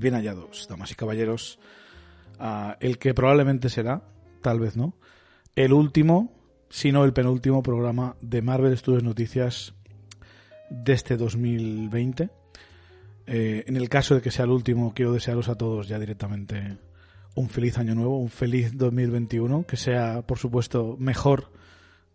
[0.00, 1.58] Bien hallados, damas y caballeros,
[2.38, 4.02] a el que probablemente será,
[4.40, 4.94] tal vez no,
[5.56, 6.32] el último,
[6.68, 9.74] si no el penúltimo programa de Marvel Studios Noticias
[10.70, 12.30] de este 2020.
[13.26, 16.78] Eh, en el caso de que sea el último, quiero desearos a todos ya directamente
[17.34, 21.50] un feliz año nuevo, un feliz 2021, que sea, por supuesto, mejor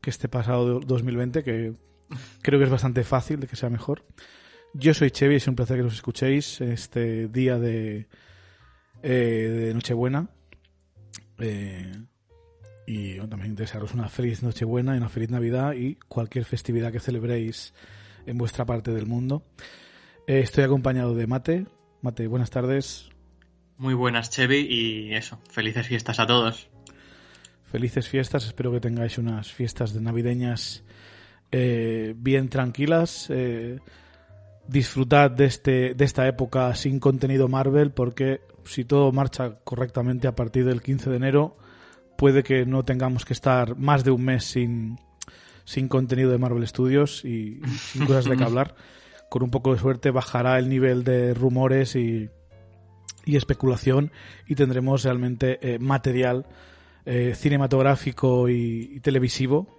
[0.02, 1.74] que este pasado 2020, que
[2.42, 4.04] creo que es bastante fácil de que sea mejor.
[4.78, 8.08] Yo soy Chevy, es un placer que nos escuchéis este día de,
[9.02, 10.28] eh, de Nochebuena.
[11.40, 11.94] Eh,
[12.86, 17.00] y bueno, también desearos una feliz Nochebuena y una feliz Navidad y cualquier festividad que
[17.00, 17.74] celebréis
[18.26, 19.44] en vuestra parte del mundo.
[20.28, 21.68] Eh, estoy acompañado de Mate.
[22.02, 23.10] Mate, buenas tardes.
[23.78, 26.68] Muy buenas, Chevy, y eso, felices fiestas a todos.
[27.72, 30.84] Felices fiestas, espero que tengáis unas fiestas de navideñas
[31.54, 33.28] eh, bien tranquilas.
[33.30, 33.80] Eh,
[34.68, 40.36] disfrutad de, este, de esta época sin contenido Marvel porque si todo marcha correctamente a
[40.36, 41.58] partir del 15 de enero
[42.18, 44.98] puede que no tengamos que estar más de un mes sin,
[45.66, 48.76] sin contenido de Marvel Studios y, sin cosas de que hablar.
[49.30, 52.30] Con un poco de suerte bajará el nivel de rumores y,
[53.26, 54.12] y especulación
[54.48, 56.46] y tendremos realmente eh, material
[57.06, 59.75] eh, cinematográfico y, y televisivo.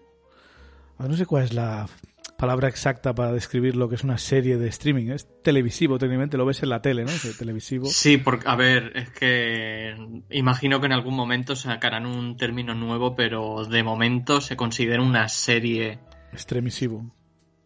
[0.98, 1.88] No sé cuál es la
[2.36, 5.08] palabra exacta para describir lo que es una serie de streaming.
[5.08, 7.10] Es televisivo, técnicamente lo ves en la tele, ¿no?
[7.10, 7.86] Es televisivo.
[7.86, 9.94] Sí, porque, a ver, es que
[10.30, 15.28] imagino que en algún momento sacarán un término nuevo, pero de momento se considera una
[15.28, 15.98] serie.
[16.32, 17.14] Extremisivo.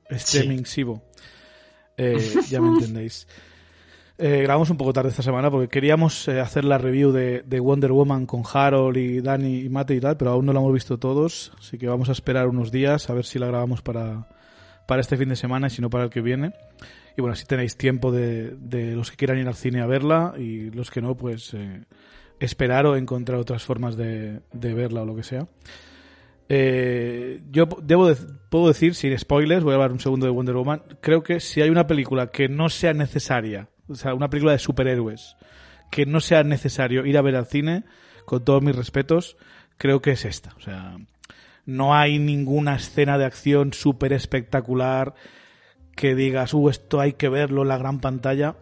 [0.08, 1.02] Extremisivo.
[1.96, 3.26] Eh, ya me entendéis.
[4.22, 7.58] Eh, grabamos un poco tarde esta semana porque queríamos eh, hacer la review de, de
[7.58, 10.74] Wonder Woman con Harold y Dani y Mate y tal, pero aún no la hemos
[10.74, 14.28] visto todos, así que vamos a esperar unos días a ver si la grabamos para,
[14.86, 16.52] para este fin de semana y si no para el que viene.
[17.16, 20.34] Y bueno, así tenéis tiempo de, de los que quieran ir al cine a verla
[20.36, 21.84] y los que no, pues eh,
[22.40, 25.46] esperar o encontrar otras formas de, de verla o lo que sea.
[26.50, 28.16] Eh, yo debo de-
[28.50, 30.82] puedo decir, sin spoilers, voy a hablar un segundo de Wonder Woman.
[31.00, 34.58] Creo que si hay una película que no sea necesaria, o sea, una película de
[34.58, 35.36] superhéroes,
[35.90, 37.84] que no sea necesario ir a ver al cine,
[38.24, 39.36] con todos mis respetos,
[39.76, 40.54] creo que es esta.
[40.56, 40.96] O sea,
[41.66, 45.14] no hay ninguna escena de acción súper espectacular
[45.96, 48.56] que digas, uh, esto hay que verlo en la gran pantalla.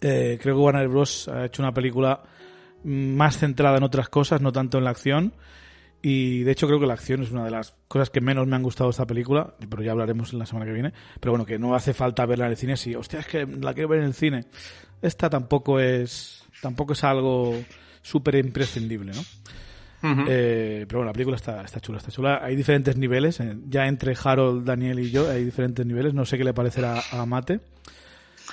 [0.00, 1.28] Eh, creo que Warner Bros.
[1.28, 2.22] ha hecho una película
[2.84, 5.32] más centrada en otras cosas, no tanto en la acción.
[6.06, 8.54] Y de hecho creo que la acción es una de las cosas que menos me
[8.56, 10.92] han gustado de esta película, pero ya hablaremos en la semana que viene.
[11.18, 12.76] Pero bueno, que no hace falta verla en el cine.
[12.76, 14.44] Si, hostia, es que la quiero ver en el cine.
[15.00, 17.58] Esta tampoco es, tampoco es algo
[18.02, 19.22] súper imprescindible, ¿no?
[20.28, 22.40] Eh, pero bueno, la película está, está chula, está chula.
[22.44, 23.40] Hay diferentes niveles.
[23.40, 26.12] eh, Ya entre Harold, Daniel y yo hay diferentes niveles.
[26.12, 27.60] No sé qué le parecerá a Mate.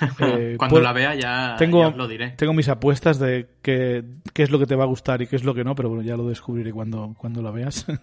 [0.20, 2.30] Eh, Cuando puedo- la vea ya, tengo, ya os lo diré.
[2.30, 4.02] tengo mis apuestas de qué,
[4.32, 5.88] qué es lo que te va a gustar y qué es lo que no, pero
[5.90, 7.86] bueno, ya lo descubriré cuando, cuando la veas.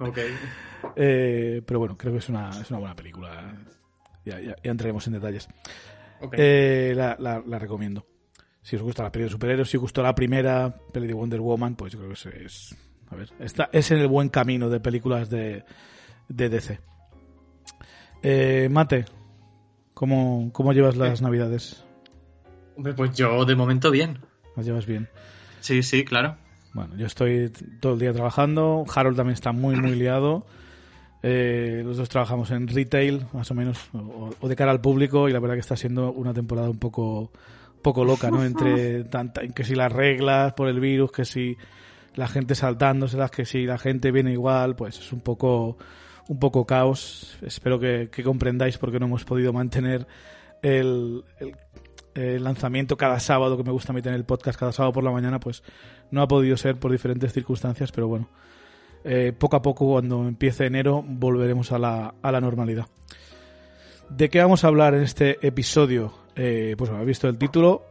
[0.00, 0.18] Ok.
[0.96, 3.54] Eh, pero bueno, creo que es una, es una buena película.
[4.24, 5.46] Ya, ya- ya entraremos en detalles.
[6.20, 6.34] ok.
[6.36, 8.04] Eh, la, la- la recomiendo.
[8.60, 11.40] Si os gusta la peli de superhéroes, si os gustó la primera peli de Wonder
[11.40, 12.76] Woman, pues yo creo que es, es-
[13.10, 15.64] a ver, está, es en el buen camino de películas de,
[16.28, 16.80] de DC.
[18.70, 19.04] Mate,
[19.94, 21.84] ¿cómo, ¿cómo llevas las navidades?
[22.76, 24.18] Hombre, pues yo de momento bien.
[24.56, 25.08] ¿Las llevas bien?
[25.60, 26.36] Sí, sí, claro.
[26.74, 27.50] Bueno, yo estoy
[27.80, 28.84] todo el día trabajando.
[28.92, 30.44] Harold también está muy, muy liado.
[31.22, 35.32] Eh, los dos trabajamos en retail, más o menos, o, de cara al público, y
[35.32, 37.32] la verdad que está siendo una temporada un poco,
[37.80, 38.44] poco loca, ¿no?
[38.44, 41.56] Entre tanta, que si las reglas por el virus, que si
[42.14, 45.78] la gente saltándoselas, que si la gente viene igual, pues es un poco,
[46.28, 47.38] un poco caos.
[47.42, 50.06] Espero que, comprendáis por qué no hemos podido mantener
[50.62, 51.24] el,
[52.14, 55.62] lanzamiento cada sábado, que me gusta meter el podcast cada sábado por la mañana, pues
[56.10, 58.28] no ha podido ser por diferentes circunstancias, pero bueno,
[59.04, 62.86] eh, poco a poco, cuando empiece enero, volveremos a la, a la normalidad.
[64.08, 66.12] ¿De qué vamos a hablar en este episodio?
[66.36, 67.82] Eh, pues habéis visto el título,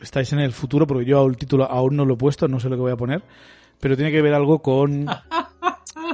[0.00, 2.68] estáis en el futuro, porque yo el título aún no lo he puesto, no sé
[2.68, 3.22] lo que voy a poner,
[3.80, 5.06] pero tiene que ver algo con,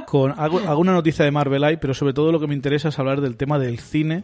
[0.05, 3.21] con alguna noticia de Marvel hay, pero sobre todo lo que me interesa es hablar
[3.21, 4.23] del tema del cine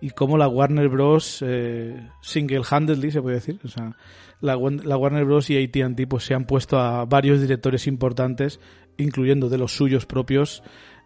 [0.00, 1.42] y cómo la Warner Bros.
[1.46, 3.96] Eh, single-handedly, se puede decir, o sea,
[4.40, 5.50] la, Warner Bros.
[5.50, 8.60] y AT&T pues se han puesto a varios directores importantes,
[8.96, 10.62] incluyendo de los suyos propios,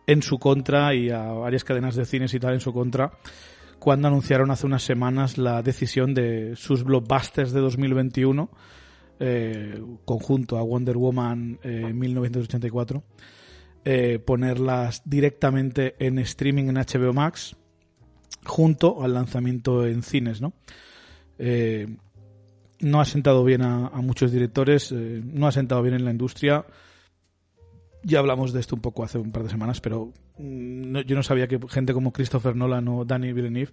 [0.07, 3.13] en su contra y a varias cadenas de cines y tal en su contra,
[3.79, 8.51] cuando anunciaron hace unas semanas la decisión de sus blockbusters de 2021,
[9.21, 13.03] eh, conjunto a Wonder Woman 1984,
[13.85, 17.57] eh, ponerlas directamente en streaming en HBO Max,
[18.45, 20.53] junto al lanzamiento en cines, ¿no?
[21.39, 21.87] Eh,
[22.81, 26.65] no ha sentado bien a, muchos directores, eh, no ha sentado bien en la industria.
[28.03, 31.23] Ya hablamos de esto un poco hace un par de semanas, pero mm, yo no
[31.23, 33.73] sabía que gente como Christopher Nolan o Danny Villeneuve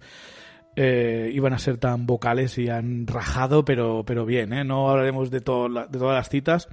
[0.76, 4.64] eh, iban a ser tan vocales y han rajado, pero, pero bien, ¿eh?
[4.64, 6.68] No hablaremos de, de todas las citas,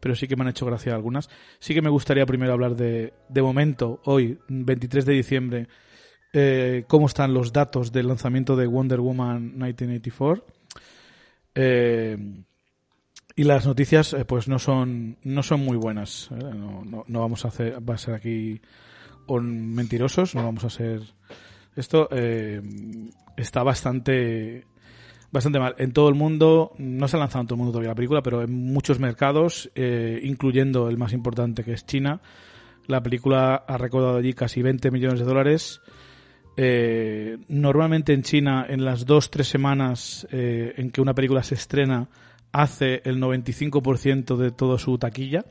[0.00, 1.28] pero sí que me han hecho gracia algunas.
[1.58, 5.68] Sí que me gustaría primero hablar de, de momento, hoy, 23 de diciembre,
[6.32, 10.46] eh, cómo están los datos del lanzamiento de Wonder Woman 1984
[11.56, 12.16] eh,
[13.34, 16.30] y las noticias eh, pues no son no son muy buenas.
[16.30, 16.36] ¿eh?
[16.38, 18.60] No, no, vamos a hacer va a ser aquí
[19.28, 21.02] mentirosos, no vamos a ser
[21.76, 22.08] esto
[23.36, 24.66] está bastante
[25.32, 25.74] bastante mal.
[25.78, 28.22] En todo el mundo, no se ha lanzado en todo el mundo todavía la película,
[28.22, 32.20] pero en muchos mercados, incluyendo el más importante que es China,
[32.86, 35.80] la película ha recaudado allí casi 20 millones de dólares
[36.62, 41.54] eh, normalmente en China, en las dos, tres semanas eh, en que una película se
[41.54, 42.08] estrena,
[42.52, 45.46] hace el 95% de toda su taquilla.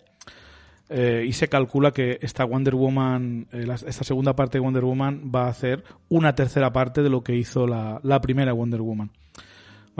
[0.87, 5.45] Eh, y se calcula que esta Wonder Woman, esta segunda parte de Wonder Woman va
[5.45, 9.09] a hacer una tercera parte de lo que hizo la, primera Wonder Woman.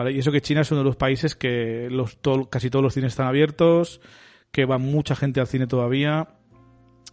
[0.10, 2.20] Y eso que China es uno de los países que los,
[2.50, 4.00] casi todos los cines están abiertos,
[4.52, 6.30] que va mucha gente al cine todavía.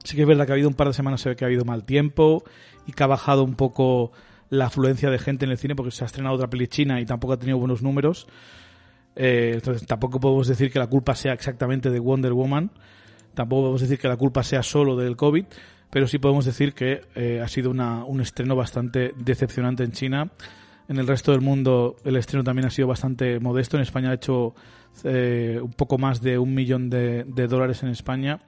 [0.05, 1.85] Sí que es verdad que ha habido un par de semanas que ha habido mal
[1.85, 2.45] tiempo
[2.87, 4.13] y que ha bajado un poco
[4.51, 7.07] la afluencia de gente en el cine porque se ha estrenado otra peli china y
[7.07, 8.27] tampoco ha tenido buenos números.
[9.17, 12.71] Eh, entonces tampoco podemos decir que la culpa sea exactamente de Wonder Woman,
[13.35, 15.47] tampoco podemos decir que la culpa sea solo del COVID,
[15.91, 20.31] pero sí podemos decir que eh, ha sido una, un estreno bastante decepcionante en China.
[20.89, 23.77] En el resto del mundo el estreno también ha sido bastante modesto.
[23.77, 24.55] En España ha hecho
[25.05, 28.41] eh, un poco más de un millón de, dólares en España.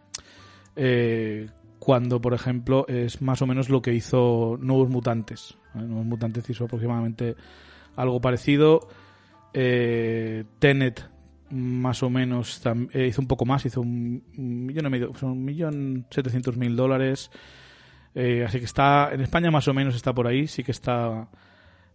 [0.76, 1.48] Eh,
[1.78, 5.56] cuando, por ejemplo, es más o menos lo que hizo Nuevos Mutantes.
[5.74, 7.34] Nuevos Mutantes hizo aproximadamente
[7.96, 8.88] algo parecido.
[9.52, 11.08] Eh, Tenet,
[11.50, 12.62] más o menos,
[12.92, 16.76] eh, hizo un poco más, hizo un, millón y medio, son un millón setecientos mil
[16.76, 17.30] dólares.
[18.14, 21.28] Así que está, en España más o menos está por ahí, sí que está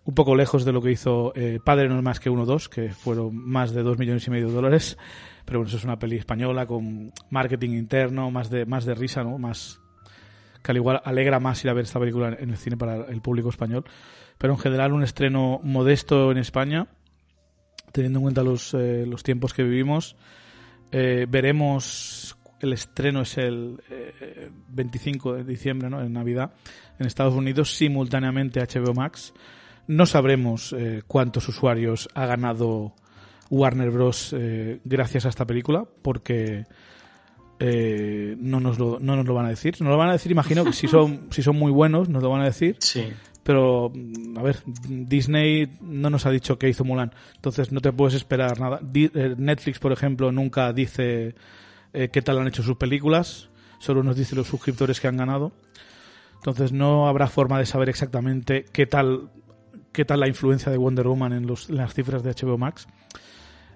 [0.05, 1.33] un poco lejos de lo que hizo
[1.63, 4.47] Padre no es más que uno dos, que fueron más de dos millones y medio
[4.47, 4.97] de dólares.
[5.45, 9.23] Pero bueno, eso es una peli española con marketing interno, más de, más de risa,
[9.23, 9.37] ¿no?
[9.37, 9.79] Más,
[10.63, 13.21] que al igual alegra más ir a ver esta película en el cine para el
[13.21, 13.83] público español.
[14.37, 16.87] Pero en general un estreno modesto en España,
[17.91, 20.15] teniendo en cuenta los, eh, los tiempos que vivimos.
[20.91, 23.77] Eh, veremos, el estreno es el
[24.69, 26.01] 25 eh, de diciembre, ¿no?
[26.01, 26.53] en Navidad,
[26.99, 29.33] en Estados Unidos, simultáneamente HBO Max.
[29.87, 30.75] No sabremos
[31.07, 32.93] cuántos usuarios ha ganado
[33.49, 34.35] Warner Bros.
[34.85, 36.65] gracias a esta película, porque
[37.65, 39.75] eh, no, nos lo, no nos lo van a decir.
[39.79, 42.29] Nos lo van a decir, imagino que si son, si son muy buenos, nos lo
[42.29, 42.75] van a decir.
[42.79, 43.07] Sí.
[43.43, 47.13] Pero, mm, a ver, Disney no nos ha dicho que hizo Mulan.
[47.35, 48.81] Entonces no te puedes esperar nada.
[48.93, 51.35] Eh, Netflix, por ejemplo, nunca dice
[51.93, 53.49] eh, qué tal han hecho sus películas.
[53.79, 55.53] Solo nos dice los suscriptores que han ganado.
[56.35, 59.29] Entonces no habrá forma de saber exactamente qué tal,
[59.93, 62.87] qué tal la influencia de Wonder Woman en, los, en las cifras de HBO Max.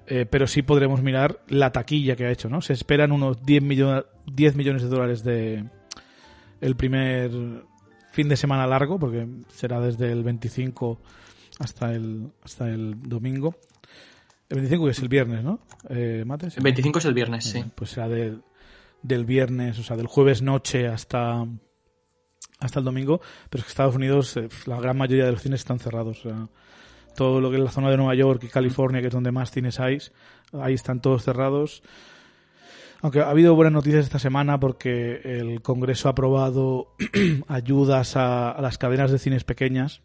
[0.08, 2.62] Eh, pero sí podremos mirar la taquilla que ha hecho, ¿no?
[2.62, 5.66] Se esperan unos 10, millones 10 millones de dólares de
[6.62, 7.32] el primer
[8.12, 11.00] fin de semana largo, porque será desde el 25
[11.60, 13.56] hasta el, hasta el domingo.
[14.50, 15.60] El 25 es el viernes, ¿no?
[15.90, 17.66] Eh, El 25 es el viernes, sí.
[17.76, 21.46] Pues será del viernes, o sea, del jueves noche hasta
[22.60, 25.62] hasta el domingo, pero es que Estados Unidos, eh, la gran mayoría de los cines
[25.62, 26.24] están cerrados.
[27.16, 29.52] Todo lo que es la zona de Nueva York y California, que es donde más
[29.52, 30.00] cines hay,
[30.54, 31.84] ahí están todos cerrados.
[33.02, 36.96] Aunque ha habido buenas noticias esta semana porque el Congreso ha aprobado
[37.48, 40.02] ayudas a, a las cadenas de cines pequeñas.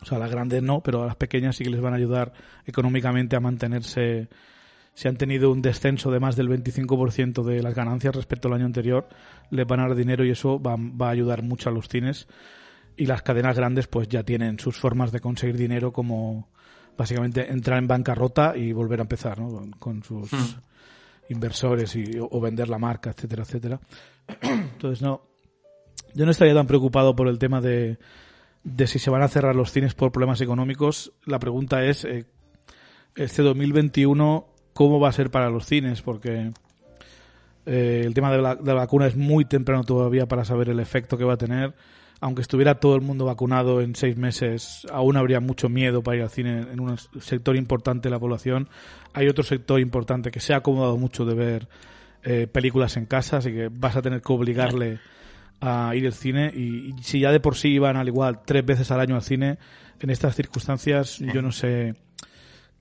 [0.00, 1.96] O sea, a las grandes no, pero a las pequeñas sí que les van a
[1.96, 2.32] ayudar
[2.66, 4.28] económicamente a mantenerse.
[4.94, 8.66] Si han tenido un descenso de más del 25% de las ganancias respecto al año
[8.66, 9.08] anterior,
[9.50, 12.26] les van a dar dinero y eso va, va a ayudar mucho a los cines.
[12.96, 16.48] Y las cadenas grandes pues ya tienen sus formas de conseguir dinero como
[16.96, 19.70] básicamente entrar en bancarrota y volver a empezar ¿no?
[19.78, 20.60] con, sus Hmm.
[21.28, 23.80] inversores y, o vender la marca, etcétera, etcétera.
[24.42, 25.22] Entonces no,
[26.14, 27.98] yo no estaría tan preocupado por el tema de,
[28.64, 31.12] de si se van a cerrar los cines por problemas económicos.
[31.24, 32.26] La pregunta es, eh,
[33.16, 36.02] este 2021, ¿cómo va a ser para los cines?
[36.02, 36.52] Porque
[37.66, 40.80] eh, el tema de la, de la vacuna es muy temprano todavía para saber el
[40.80, 41.74] efecto que va a tener.
[42.20, 46.22] Aunque estuviera todo el mundo vacunado en seis meses, aún habría mucho miedo para ir
[46.22, 48.68] al cine en un sector importante de la población.
[49.12, 51.68] Hay otro sector importante que se ha acomodado mucho de ver
[52.22, 55.00] eh, películas en casa, así que vas a tener que obligarle
[55.60, 56.52] a ir al cine.
[56.54, 59.22] Y, y si ya de por sí iban al igual tres veces al año al
[59.22, 59.58] cine,
[59.98, 61.94] en estas circunstancias yo no sé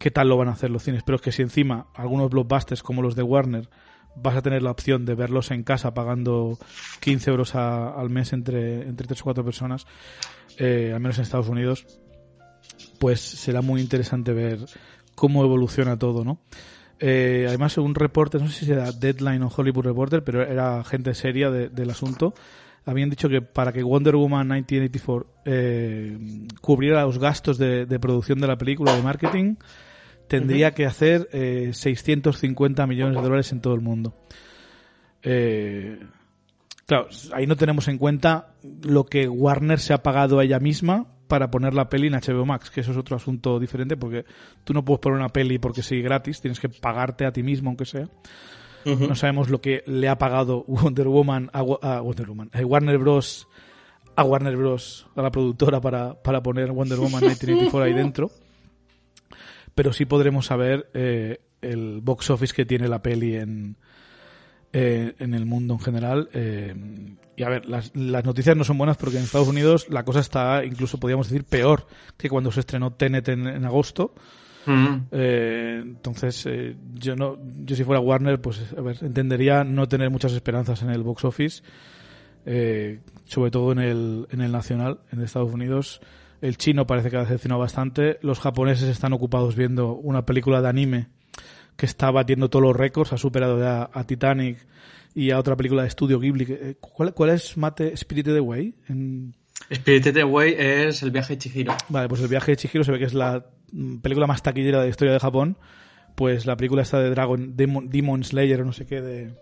[0.02, 1.04] qué tal lo van a hacer los cines.
[1.04, 3.70] Pero es que si encima algunos blockbusters como los de Warner
[4.16, 6.58] vas a tener la opción de verlos en casa pagando
[7.00, 9.86] 15 euros a- al mes entre, entre 3 o 4 personas,
[10.58, 11.86] eh, al menos en Estados Unidos,
[13.00, 14.60] pues será muy interesante ver
[15.16, 16.42] cómo evoluciona todo, ¿no?
[17.00, 21.14] Eh, además, un reporter, no sé si era Deadline o Hollywood Reporter, pero era gente
[21.16, 22.34] seria de- del asunto,
[22.86, 26.18] habían dicho que para que Wonder Woman 1984 eh,
[26.62, 29.56] cubriera los gastos de, de producción de la película de marketing,
[30.32, 34.16] tendría que hacer eh, 650 millones de dólares en todo el mundo.
[35.24, 36.00] Eh,
[36.86, 41.08] claro, ahí no tenemos en cuenta lo que Warner se ha pagado a ella misma
[41.28, 44.24] para poner la peli en HBO Max, que eso es otro asunto diferente, porque
[44.64, 47.70] tú no puedes poner una peli porque sí gratis, tienes que pagarte a ti mismo,
[47.70, 48.08] aunque sea.
[48.86, 52.98] No sabemos lo que le ha pagado Wonder Woman a, a Wonder Woman, eh, Warner
[52.98, 53.50] Bros.
[54.16, 55.08] a Warner Bros.
[55.14, 58.32] a la productora para, para poner Wonder Woman 1984 ahí dentro.
[59.76, 63.78] Pero sí podremos saber eh, el box office que tiene la peli en,
[64.74, 66.30] eh, en el mundo en general.
[66.34, 66.76] eh,
[67.36, 70.20] y a ver, las, las noticias no son buenas porque en Estados Unidos la cosa
[70.20, 71.88] está, incluso podríamos decir, peor
[72.18, 74.14] que cuando se estrenó Tenet en, en agosto.
[74.66, 74.96] Mm.
[75.12, 80.10] Eh, entonces, eh, yo no, yo si fuera Warner, pues a ver, entendería no tener
[80.12, 81.64] muchas esperanzas en el box office,
[82.46, 86.02] eh, sobre todo en el, en el nacional, en Estados Unidos.
[86.42, 88.18] El chino parece que ha decepcionado bastante.
[88.22, 91.08] Los japoneses están ocupados viendo una película de anime
[91.78, 94.58] que está batiendo todos los récords, ha superado ya a Titanic
[95.14, 96.76] y a otra película de estudio Ghibli.
[96.80, 98.76] ¿Cuál, cuál es Mate Spirited Away?
[98.88, 99.34] En,
[99.74, 101.74] Spirited Away es el viaje de Chihiro.
[101.90, 104.80] Vale, pues el viaje de Chihiro se ve que es la mm, película más taquillera
[104.80, 105.58] de la historia de Japón.
[106.16, 109.34] Pues la película esta de Dragon, Demon, Demon Slayer o no sé qué, de,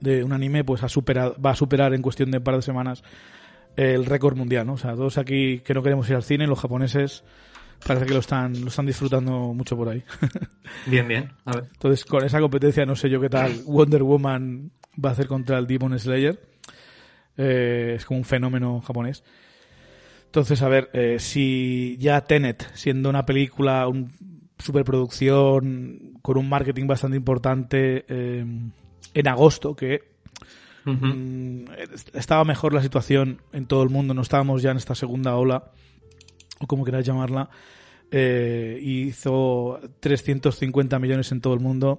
[0.00, 2.62] de un anime, pues ha superado, va a superar en cuestión de un par de
[2.62, 3.04] semanas
[3.78, 4.72] el récord mundial, ¿no?
[4.72, 7.22] O sea, todos aquí que no queremos ir al cine, los japoneses
[7.86, 10.02] parece que lo están, lo están disfrutando mucho por ahí.
[10.86, 11.30] Bien, bien.
[11.44, 11.64] A ver.
[11.72, 15.58] Entonces, con esa competencia, no sé yo qué tal Wonder Woman va a hacer contra
[15.58, 16.40] el Demon Slayer.
[17.36, 19.22] Eh, es como un fenómeno japonés.
[20.26, 24.10] Entonces, a ver, eh, si ya Tenet, siendo una película, un
[24.58, 28.44] superproducción, con un marketing bastante importante, eh,
[29.14, 30.17] en agosto, que
[30.84, 31.64] Mm,
[32.14, 35.72] estaba mejor la situación en todo el mundo, no estábamos ya en esta segunda ola,
[36.60, 37.50] o como queráis llamarla,
[38.10, 41.96] eh, hizo 350 millones en todo el mundo,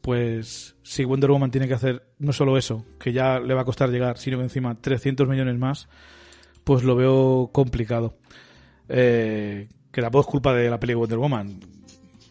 [0.00, 3.64] pues si Wonder Woman tiene que hacer no solo eso, que ya le va a
[3.64, 5.88] costar llegar, sino que encima 300 millones más,
[6.64, 8.16] pues lo veo complicado.
[8.88, 11.60] Eh, que tampoco es culpa de la peli de Wonder Woman.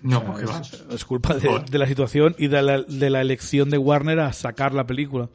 [0.01, 3.77] No, es, es culpa de, de la situación y de la, de la elección de
[3.77, 5.29] Warner a sacar la película.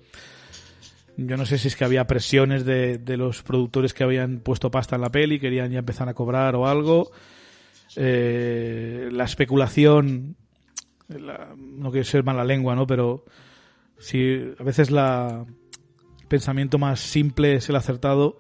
[1.17, 4.71] Yo no sé si es que había presiones de, de los productores que habían puesto
[4.71, 7.11] pasta en la peli, querían ya empezar a cobrar o algo.
[7.97, 10.37] Eh, la especulación,
[11.09, 12.87] la- no quiero ser mala lengua, ¿no?
[12.87, 13.25] Pero
[13.99, 15.45] si a veces la,
[16.21, 18.39] el pensamiento más simple es el acertado,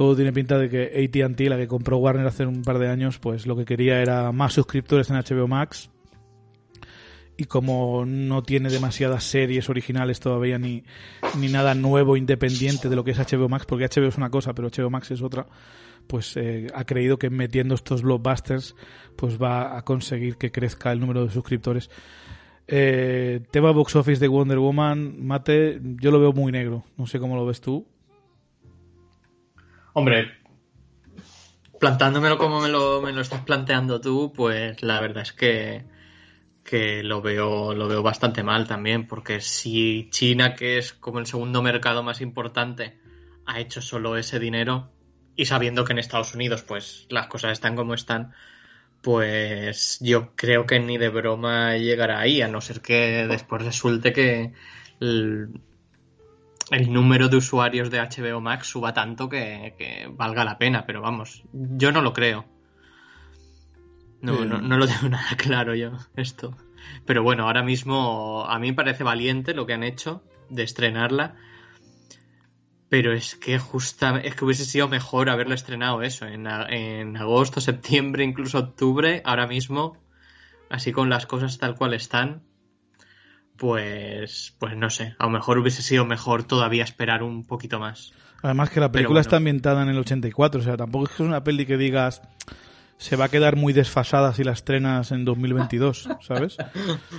[0.00, 3.18] todo tiene pinta de que AT&T, la que compró Warner hace un par de años,
[3.18, 5.90] pues lo que quería era más suscriptores en HBO Max.
[7.36, 10.84] Y como no tiene demasiadas series originales todavía ni,
[11.38, 14.54] ni nada nuevo independiente de lo que es HBO Max, porque HBO es una cosa,
[14.54, 15.46] pero HBO Max es otra,
[16.06, 18.76] pues eh, ha creído que metiendo estos blockbusters
[19.16, 21.90] pues va a conseguir que crezca el número de suscriptores.
[22.66, 26.84] Eh, tema box office de Wonder Woman, Mate, yo lo veo muy negro.
[26.96, 27.86] No sé cómo lo ves tú.
[29.92, 30.38] Hombre,
[31.80, 35.84] plantándomelo como me lo, me lo estás planteando tú, pues la verdad es que,
[36.62, 41.26] que lo veo, lo veo bastante mal también, porque si China, que es como el
[41.26, 42.98] segundo mercado más importante,
[43.46, 44.92] ha hecho solo ese dinero,
[45.34, 48.32] y sabiendo que en Estados Unidos, pues las cosas están como están,
[49.02, 54.12] pues yo creo que ni de broma llegará ahí, a no ser que después resulte
[54.12, 54.52] que
[56.70, 61.00] el, número de usuarios de HBO Max suba tanto que, que, valga la pena, pero
[61.00, 62.46] vamos, yo no lo creo.
[64.22, 66.56] No, no, no, lo tengo nada claro yo, esto.
[67.06, 71.36] Pero bueno, ahora mismo a mí me parece valiente lo que han hecho de estrenarla.
[72.88, 77.60] Pero es que justa, es que hubiese sido mejor haberlo estrenado eso en, en agosto,
[77.60, 79.22] septiembre, incluso octubre.
[79.24, 79.96] Ahora mismo,
[80.68, 82.42] así con las cosas tal cual están,
[83.60, 88.14] pues, pues no sé, a lo mejor hubiese sido mejor todavía esperar un poquito más.
[88.42, 89.20] Además que la película bueno.
[89.20, 92.22] está ambientada en el 84, o sea, tampoco es que es una peli que digas
[92.96, 96.56] se va a quedar muy desfasada si la estrenas en 2022, ¿sabes?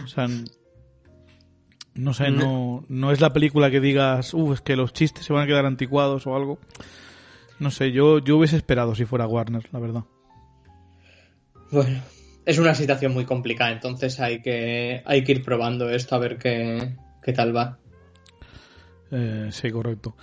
[0.04, 0.28] O sea,
[1.94, 5.34] no sé, no, no es la película que digas, uff, es que los chistes se
[5.34, 6.58] van a quedar anticuados o algo.
[7.60, 10.04] No sé, yo, yo hubiese esperado si fuera Warner, la verdad.
[11.72, 12.02] Bueno,
[12.46, 16.38] es una situación muy complicada, entonces hay que, hay que ir probando esto a ver
[16.38, 17.78] qué, qué tal va.
[19.12, 20.16] Eh, sí, correcto.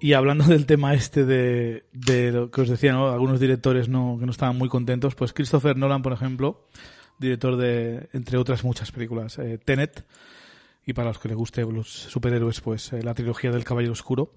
[0.00, 3.10] Y hablando del tema este de, de lo que os decía, ¿no?
[3.10, 6.66] Algunos directores no, que no estaban muy contentos, pues Christopher Nolan, por ejemplo,
[7.18, 10.04] director de, entre otras muchas películas, eh, Tenet,
[10.84, 14.32] y para los que les guste los superhéroes, pues eh, la trilogía del Caballero Oscuro.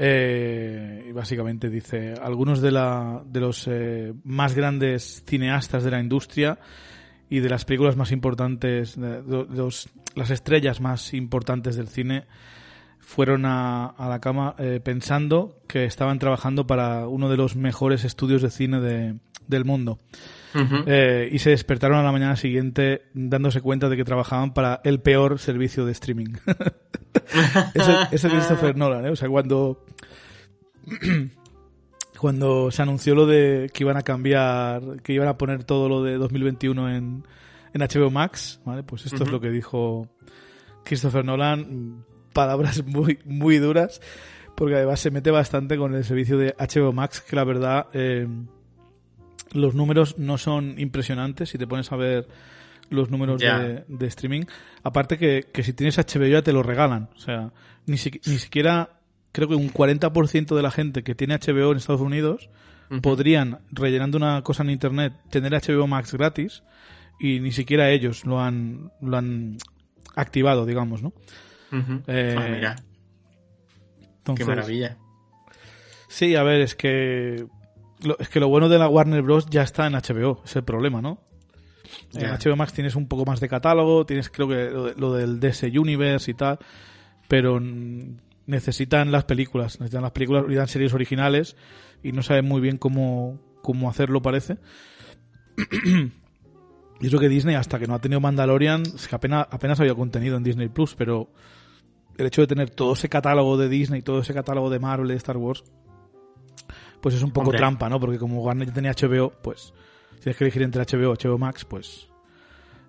[0.00, 5.98] Eh, y básicamente dice, algunos de, la, de los eh, más grandes cineastas de la
[5.98, 6.60] industria
[7.28, 12.26] y de las películas más importantes, de, de los, las estrellas más importantes del cine,
[13.00, 18.04] fueron a, a la cama eh, pensando que estaban trabajando para uno de los mejores
[18.04, 19.16] estudios de cine de,
[19.48, 19.98] del mundo.
[20.54, 21.28] Uh -huh.
[21.30, 25.38] y se despertaron a la mañana siguiente dándose cuenta de que trabajaban para el peor
[25.38, 26.32] servicio de streaming.
[27.74, 29.10] ese, ese Christopher Nolan, ¿eh?
[29.10, 29.84] O sea, cuando
[32.18, 36.02] cuando se anunció lo de que iban a cambiar, que iban a poner todo lo
[36.02, 37.24] de 2021 en,
[37.72, 38.82] en HBO Max, ¿vale?
[38.82, 39.26] Pues esto uh -huh.
[39.26, 40.08] es lo que dijo
[40.84, 44.00] Christopher Nolan, palabras muy, muy duras,
[44.56, 48.26] porque además se mete bastante con el servicio de HBO Max, que la verdad eh,
[49.52, 52.26] los números no son impresionantes si te pones a ver
[52.90, 53.58] los números yeah.
[53.58, 54.44] de, de, streaming.
[54.82, 57.10] Aparte que, que, si tienes HBO ya te lo regalan.
[57.16, 57.52] O sea,
[57.86, 59.00] ni, si, ni siquiera
[59.32, 62.50] creo que un 40% de la gente que tiene HBO en Estados Unidos
[62.90, 63.00] uh -huh.
[63.00, 66.62] podrían, rellenando una cosa en Internet, tener HBO Max gratis
[67.20, 69.58] y ni siquiera ellos lo han, lo han
[70.16, 71.12] activado, digamos, ¿no?
[71.72, 72.02] Uh -huh.
[72.06, 72.76] eh, ah, mira.
[74.18, 74.96] Entonces, Qué maravilla.
[76.08, 77.46] Sí, a ver, es que
[78.02, 79.46] lo, es que lo bueno de la Warner Bros.
[79.50, 81.27] ya está en HBO, es el problema, ¿no?
[82.12, 82.34] Yeah.
[82.34, 85.40] En HBO Max tienes un poco más de catálogo, tienes creo que lo, lo, del
[85.40, 86.58] DS Universe y tal,
[87.28, 87.60] pero
[88.46, 91.56] necesitan las películas, necesitan las películas y dan series originales
[92.02, 94.58] y no saben muy bien cómo, cómo hacerlo, parece.
[97.00, 99.94] y eso que Disney, hasta que no ha tenido Mandalorian, es que apenas, apenas había
[99.94, 101.30] contenido en Disney Plus, pero
[102.16, 105.14] el hecho de tener todo ese catálogo de Disney, todo ese catálogo de Marvel, de
[105.16, 105.64] Star Wars,
[107.00, 107.58] pues es un poco Hombre.
[107.58, 108.00] trampa, ¿no?
[108.00, 109.72] Porque como Warner ya tenía HBO, pues
[110.18, 112.08] si tienes que elegir entre HBO o HBO Max, pues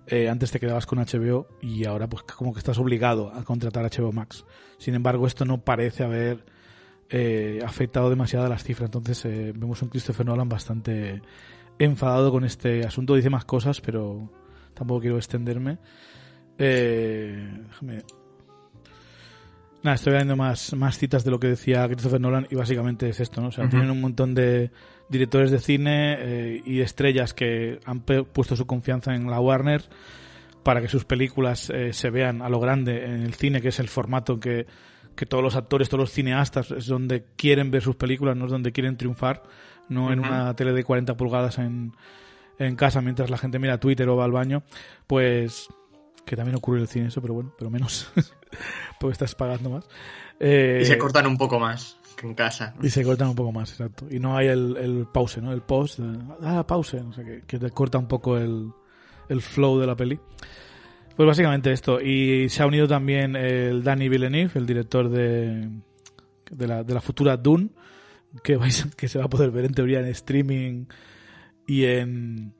[0.08, 3.88] eh, antes te quedabas con HBO y ahora pues como que estás obligado a contratar
[3.88, 4.44] HBO Max.
[4.78, 6.44] Sin embargo, esto no parece haber
[7.08, 8.88] eh, afectado demasiado las cifras.
[8.88, 11.22] Entonces eh, vemos un Christopher Nolan bastante
[11.78, 13.14] enfadado con este asunto.
[13.14, 14.28] Dice más cosas, pero
[14.74, 15.78] tampoco quiero extenderme.
[16.58, 18.02] Eh, déjame
[19.82, 23.18] Nada, estoy viendo más, más citas de lo que decía Christopher Nolan y básicamente es
[23.18, 23.48] esto, ¿no?
[23.48, 23.70] O sea, uh -huh.
[23.70, 24.70] tienen un montón de
[25.08, 29.82] directores de cine eh, y estrellas que han puesto su confianza en la Warner
[30.62, 33.80] para que sus películas eh, se vean a lo grande en el cine, que es
[33.80, 34.66] el formato que,
[35.16, 38.50] que todos los actores, todos los cineastas es donde quieren ver sus películas, no es
[38.50, 39.42] donde quieren triunfar,
[39.88, 40.12] no uh -huh.
[40.12, 41.92] en una tele de 40 pulgadas en,
[42.58, 44.62] en casa mientras la gente mira Twitter o va al baño,
[45.06, 45.68] pues
[46.24, 48.10] que también ocurre en el cine eso, pero bueno, pero menos,
[49.00, 49.88] porque estás pagando más.
[50.38, 52.74] Eh, y se cortan un poco más que en casa.
[52.82, 54.06] Y se cortan un poco más, exacto.
[54.10, 55.52] Y no hay el, el pause, ¿no?
[55.52, 56.00] El post,
[56.42, 58.70] ah, pause, no sé, que, que te corta un poco el,
[59.28, 60.18] el flow de la peli.
[61.16, 62.00] Pues básicamente esto.
[62.00, 65.68] Y se ha unido también el Danny Villeneuve, el director de,
[66.50, 67.70] de, la, de la futura Dune,
[68.42, 70.86] que, vais, que se va a poder ver en teoría en streaming
[71.66, 72.54] y en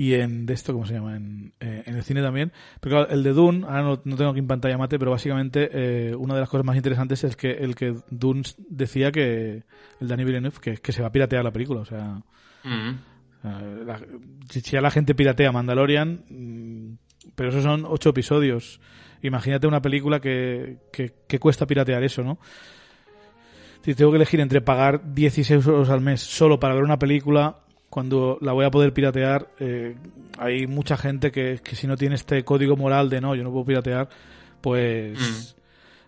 [0.00, 1.14] y en de esto, ¿cómo se llama?
[1.14, 2.52] En, eh, en el cine también.
[2.80, 5.68] Pero claro, el de Dune, ahora no, no tengo aquí en pantalla mate, pero básicamente
[5.74, 9.62] eh, una de las cosas más interesantes es que el que Dune decía que,
[10.00, 12.22] el Danny Villeneuve, que, que se va a piratear la película, o sea...
[12.64, 12.90] Mm.
[13.44, 14.00] Eh, la-
[14.48, 18.80] si si ya la gente piratea Mandalorian, mm, pero esos son ocho episodios.
[19.20, 22.38] Imagínate una película que, que, que cuesta piratear eso, ¿no?
[23.84, 27.58] Si tengo que elegir entre pagar 16 euros al mes solo para ver una película,
[27.90, 29.96] cuando la voy a poder piratear, eh,
[30.38, 33.50] hay mucha gente que, que si no tiene este código moral de no, yo no
[33.50, 34.08] puedo piratear,
[34.60, 35.56] pues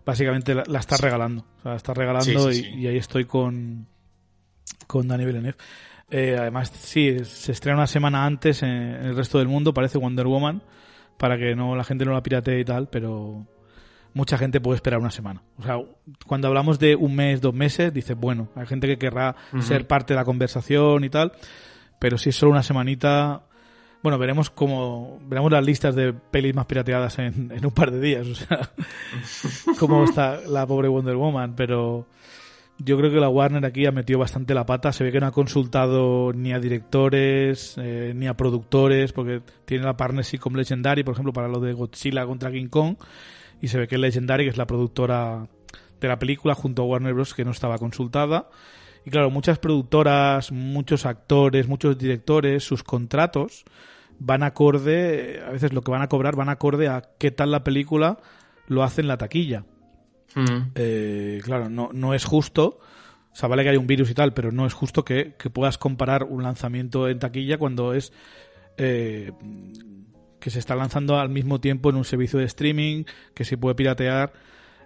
[0.07, 1.45] básicamente la, la está regalando.
[1.59, 3.89] O sea, la está regalando Sí, sí, y, ahí estoy con,
[4.87, 5.59] con Dani Villeneuve.
[6.09, 9.99] Eh, además, sí, se estrena una semana antes en, en el resto del mundo, parece
[9.99, 10.63] Wonder Woman,
[11.17, 13.45] para que no la gente no la piratee y tal, pero
[14.15, 15.43] mucha gente puede esperar una semana.
[15.59, 15.81] O sea,
[16.27, 20.15] cuando hablamos de un mes, dos meses, dices, bueno, hay gente que querrá ser parte
[20.15, 21.33] de la conversación y tal,
[22.03, 23.43] pero si es solo una semanita,
[24.03, 28.01] bueno, veremos cómo, veremos las listas de pelis más pirateadas en, en un par de
[28.01, 28.73] días, o sea,
[29.79, 32.09] cómo está la pobre Wonder Woman, pero
[32.79, 34.93] yo creo que la Warner aquí ha metido bastante la pata.
[34.93, 39.85] Se ve que no ha consultado ni a directores, eh, ni a productores, porque tiene
[39.85, 42.97] la partnership con Legendary, por ejemplo, para lo de Godzilla contra King Kong.
[43.61, 45.47] Y se ve que Legendary, que es la productora
[46.01, 48.49] de la película, junto a Warner Bros., que no estaba consultada.
[49.05, 53.65] Y claro, muchas productoras, muchos actores, muchos directores, sus contratos
[54.19, 57.65] van acorde, a veces lo que van a cobrar van acorde a qué tal la
[57.65, 58.19] película
[58.69, 59.65] lo hace en la taquilla.
[60.35, 60.71] Mm.
[60.75, 62.79] Eh, claro, no, no es justo.
[63.33, 65.51] O sea, vale que hay un virus y tal, pero no es justo que, que
[65.51, 68.13] puedas comparar un lanzamiento en taquilla cuando es
[68.77, 69.33] eh,
[70.39, 73.75] que se está lanzando al mismo tiempo en un servicio de streaming, que se puede
[73.75, 74.33] piratear.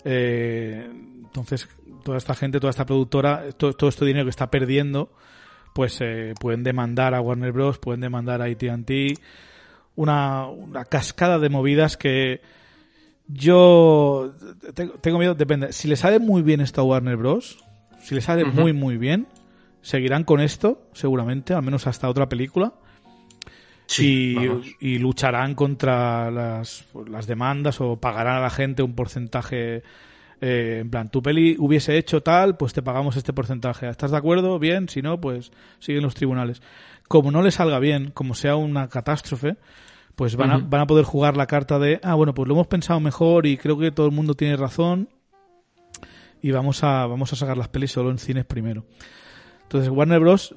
[0.04, 0.88] Eh,
[1.36, 1.68] entonces,
[2.02, 5.12] toda esta gente, toda esta productora, todo, todo este dinero que está perdiendo,
[5.74, 9.14] pues eh, pueden demandar a Warner Bros., pueden demandar a AT&T,
[9.96, 12.40] una, una cascada de movidas que
[13.28, 14.32] yo
[14.74, 15.72] tengo, tengo miedo, depende.
[15.72, 17.58] Si le sale muy bien esto a Warner Bros.,
[18.00, 19.26] si le sale muy, muy bien,
[19.82, 22.72] seguirán con esto, seguramente, al menos hasta otra película.
[23.86, 24.36] Sí,
[24.80, 29.82] y, y lucharán contra las, las demandas o pagarán a la gente un porcentaje.
[30.40, 33.88] Eh, en plan, tu peli hubiese hecho tal, pues te pagamos este porcentaje.
[33.88, 34.58] ¿Estás de acuerdo?
[34.58, 36.62] Bien, si no, pues siguen los tribunales.
[37.08, 39.56] Como no le salga bien, como sea una catástrofe,
[40.14, 42.66] pues van, a, van a poder jugar la carta de, ah, bueno, pues lo hemos
[42.66, 45.08] pensado mejor y creo que todo el mundo tiene razón
[46.42, 48.84] y vamos a, vamos a sacar las pelis solo en cines primero.
[49.62, 50.54] Entonces Warner Bros.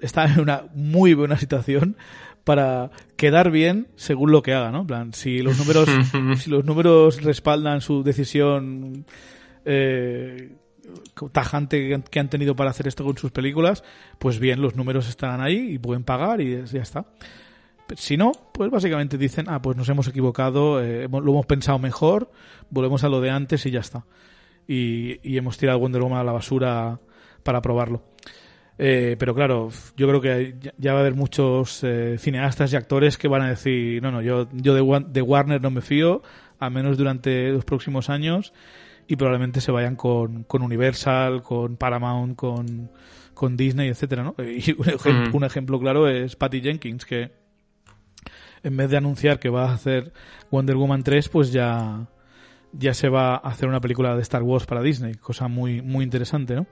[0.00, 1.96] está en una muy buena situación
[2.44, 4.80] para quedar bien según lo que haga, ¿no?
[4.82, 5.88] En plan, si los números,
[6.38, 9.04] si los números respaldan su decisión
[9.64, 10.52] eh,
[11.32, 13.84] tajante que han- tenido para hacer esto con sus películas,
[14.18, 17.04] pues bien, los números estarán ahí y pueden pagar y ya está.
[17.96, 21.78] Si no, pues básicamente dicen, ah, pues nos hemos equivocado, eh, hemos- lo hemos pensado
[21.78, 22.30] mejor,
[22.70, 24.04] volvemos a lo de antes y ya está.
[24.66, 27.00] Y, y hemos tirado Wonder Woman a la basura
[27.42, 28.02] para probarlo.
[28.80, 33.18] Eh, pero claro, yo creo que ya- va a haber muchos eh, cineastas y actores
[33.18, 36.22] que van a decir, no, no, yo, yo de, Wa- de Warner no me fío,
[36.60, 38.52] a menos durante los próximos años,
[39.08, 42.90] y probablemente se vayan con, con Universal, con Paramount, con,
[43.34, 44.34] con Disney, etcétera, ¿no?
[44.44, 45.34] Y un, ejem- Mm.
[45.36, 47.32] un ejemplo claro es Patty Jenkins, que
[48.62, 50.12] en vez de anunciar que va a hacer
[50.50, 52.06] Wonder Woman 3, pues ya,
[52.72, 56.04] ya se va a hacer una película de Star Wars para Disney, cosa muy, muy
[56.04, 56.66] interesante, ¿no?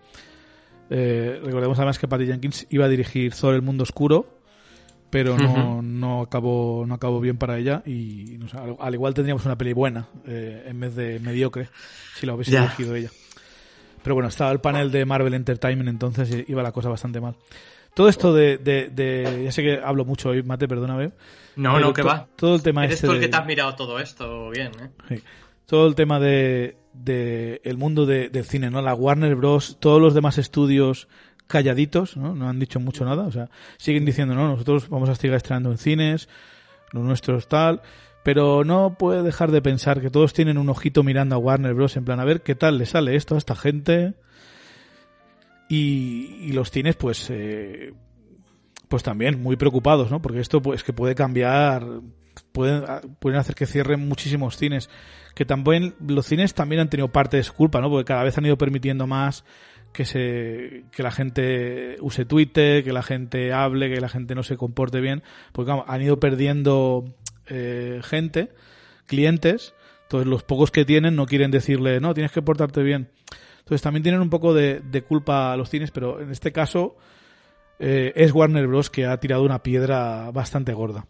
[0.91, 4.39] Eh, recordemos además que Patty Jenkins iba a dirigir Thor el mundo oscuro,
[5.11, 9.15] pero no, no acabó no acabó bien para ella y no sé, al, al igual
[9.15, 11.69] tendríamos una peli buena eh, en vez de mediocre
[12.15, 12.63] si la hubiese Ya.
[12.63, 13.11] dirigido ella.
[14.03, 17.35] Pero bueno, estaba el panel de Marvel Entertainment, entonces iba la cosa bastante mal.
[17.95, 21.13] Todo esto de, de, de- ya sé que hablo mucho hoy, Mate, perdóname.
[21.57, 22.29] No, no, que va.
[22.37, 24.71] Todo el tema Eres este tú el de- que te has mirado todo esto bien,
[24.81, 24.91] ¿eh?
[25.09, 25.23] Sí.
[25.65, 28.83] Todo el tema de, de el mundo de- del cine, ¿no?
[28.83, 31.09] La Warner Bros., todos los demás estudios
[31.47, 32.35] calladitos, ¿no?
[32.35, 35.71] No han dicho mucho nada, o sea, siguen diciendo, no, nosotros vamos a seguir estrenando
[35.71, 36.29] en cines,
[36.93, 37.83] los nuestros tal,
[38.25, 41.97] pero no puede dejar de pensar que todos tienen un ojito mirando a Warner Bros.
[41.97, 44.15] en plan, a ver qué tal le sale esto a esta gente.
[45.69, 47.93] Y, y los cines, pues, eh,
[48.89, 50.23] pues también muy preocupados, ¿no?
[50.23, 51.85] Porque esto, pues, que puede cambiar,
[52.57, 52.85] pueden,
[53.19, 54.89] pueden hacer que cierren muchísimos cines.
[55.35, 57.91] Que también los cines también han tenido parte de culpa, ¿no?
[57.91, 59.45] Porque cada vez han ido permitiendo más
[59.93, 64.43] que se que la gente use Twitter, que la gente hable, que la gente no
[64.43, 67.05] se comporte bien, porque claro, han ido perdiendo
[67.47, 68.51] eh, gente,
[69.05, 73.11] clientes, entonces los pocos que tienen no quieren decirle, no, tienes que portarte bien.
[73.59, 76.97] Entonces también tienen un poco de, de culpa a los cines, pero en este caso
[77.79, 78.91] eh, es Warner Bros.
[78.91, 81.07] que ha tirado una piedra bastante gorda.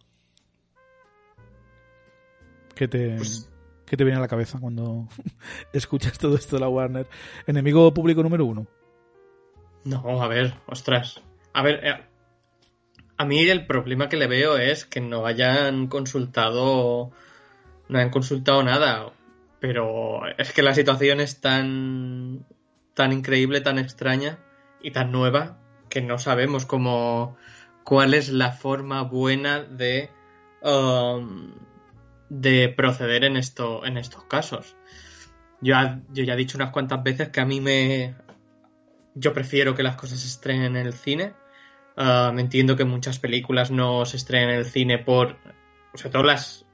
[2.76, 3.50] ¿Qué te, Pues-
[3.86, 5.08] ¿qué te viene a la cabeza cuando
[5.72, 7.08] escuchas todo esto de la Warner?
[7.48, 8.66] Enemigo público número uno.
[9.84, 11.20] No, a ver, ostras.
[11.52, 12.04] A ver, eh,
[13.16, 17.10] a mí el problema que le veo es que no hayan consultado,
[17.88, 19.10] no hayan consultado nada.
[19.58, 22.44] Pero es que la situación es tan,
[22.94, 24.38] tan increíble, tan extraña
[24.82, 25.58] y tan nueva
[25.88, 27.36] que no sabemos cómo,
[27.82, 30.10] cuál es la forma buena de,
[30.62, 31.52] um,
[32.28, 34.76] de proceder en esto, en estos casos.
[35.60, 35.74] Yo,
[36.12, 38.14] ya- he dicho unas cuantas veces que a mí me,
[39.14, 41.32] yo prefiero que las cosas se estrenen en el cine.
[41.96, 45.38] Me entiendo que muchas películas no se estrenen en el cine por.
[45.94, 46.66] Sobre todo las.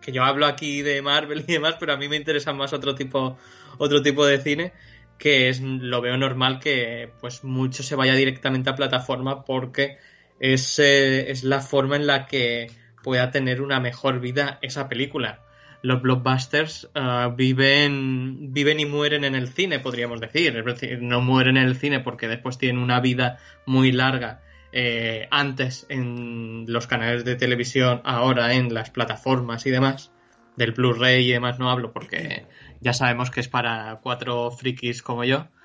[0.00, 2.94] Que yo hablo aquí de Marvel y demás, pero a mí me interesan más otro
[2.94, 3.38] tipo,
[3.78, 4.72] otro tipo de cine.
[5.16, 5.60] Que es.
[5.60, 9.98] Lo veo normal que pues mucho se vaya directamente a plataforma porque
[10.40, 12.66] es, eh, es la forma en la que
[13.08, 15.40] pueda tener una mejor vida esa película
[15.80, 20.54] los blockbusters ah, viven, viven y mueren en el cine, podríamos decir.
[20.54, 24.42] Es decir, no mueren en el cine porque después tienen una vida muy larga
[24.72, 30.12] eh, antes en los canales de televisión, ahora en las plataformas y demás.
[30.56, 32.46] Del Blu-ray y demás no hablo porque
[32.80, 35.46] ya sabemos que es para cuatro frikis como yo.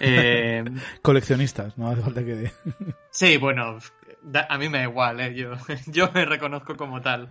[0.00, 0.64] Eh,
[1.02, 2.50] Coleccionistas, no hace falta que...
[3.10, 3.78] Sí, bueno,
[4.48, 5.34] a mí me da igual, ¿eh?
[5.34, 5.52] yo,
[5.86, 7.28] yo me reconozco como tal.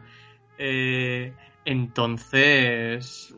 [0.57, 1.33] Eh,
[1.65, 3.35] entonces,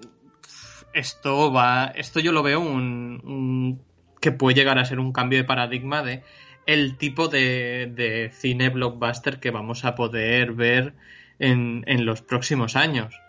[0.93, 3.81] esto va, esto yo lo veo un, un-
[4.21, 6.23] que puede llegar a ser un cambio de paradigma de
[6.65, 10.93] el tipo de, de cine blockbuster que vamos a poder ver
[11.39, 13.23] en, en los próximos años.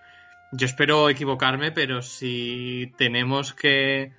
[0.53, 4.13] Yo espero equivocarme, pero si tenemos que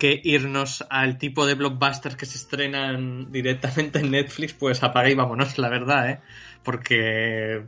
[0.00, 5.14] que irnos al tipo de blockbusters que se estrenan directamente en Netflix, pues apaga y
[5.14, 6.20] vámonos, la verdad, ¿eh?
[6.64, 7.62] Porque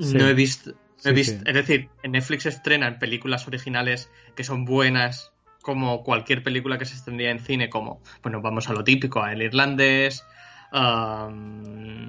[0.00, 0.16] Sí.
[0.16, 0.70] no he visto...
[0.72, 1.42] no he Sí, visto- sí.
[1.46, 5.30] Es decir, en Netflix estrenan películas originales que son buenas,
[5.62, 9.32] como cualquier película que se estrenía en cine, como, bueno, vamos a lo típico, a
[9.32, 10.24] El Irlandés,
[10.72, 12.08] um,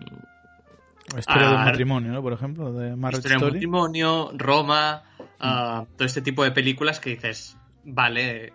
[1.17, 2.21] Historia de un Ah, matrimonio, ¿no?
[2.21, 3.53] Por ejemplo, de Marriage Historia de un Story.
[3.55, 5.01] matrimonio, Roma,
[5.39, 8.53] ah, todo este tipo de películas que dices, vale,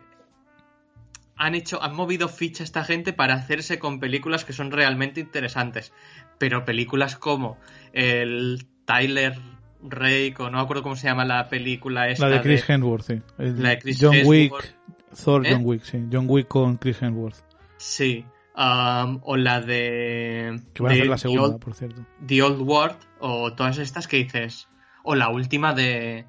[1.36, 5.92] han hecho, han movido ficha esta gente para hacerse con películas que son realmente interesantes.
[6.38, 7.58] Pero películas como
[7.92, 9.34] el Tyler
[9.82, 13.04] Rake, o no me acuerdo cómo se llama la película esta La de Chris Hemsworth,
[13.04, 13.22] sí.
[13.38, 14.64] El La de Chris John Hemsworth.
[14.64, 14.76] Wick,
[15.24, 15.50] Thor, ¿Eh?
[15.52, 16.04] John Wick, sí.
[16.10, 17.36] John Wick con Chris Hemsworth.
[17.76, 18.24] Sí.
[18.56, 20.60] um, o la de.
[20.72, 22.06] Que van a de hacer la The segunda, Old- por cierto.
[22.26, 24.68] The Old World o todas estas que dices.
[25.02, 26.24] O la última de.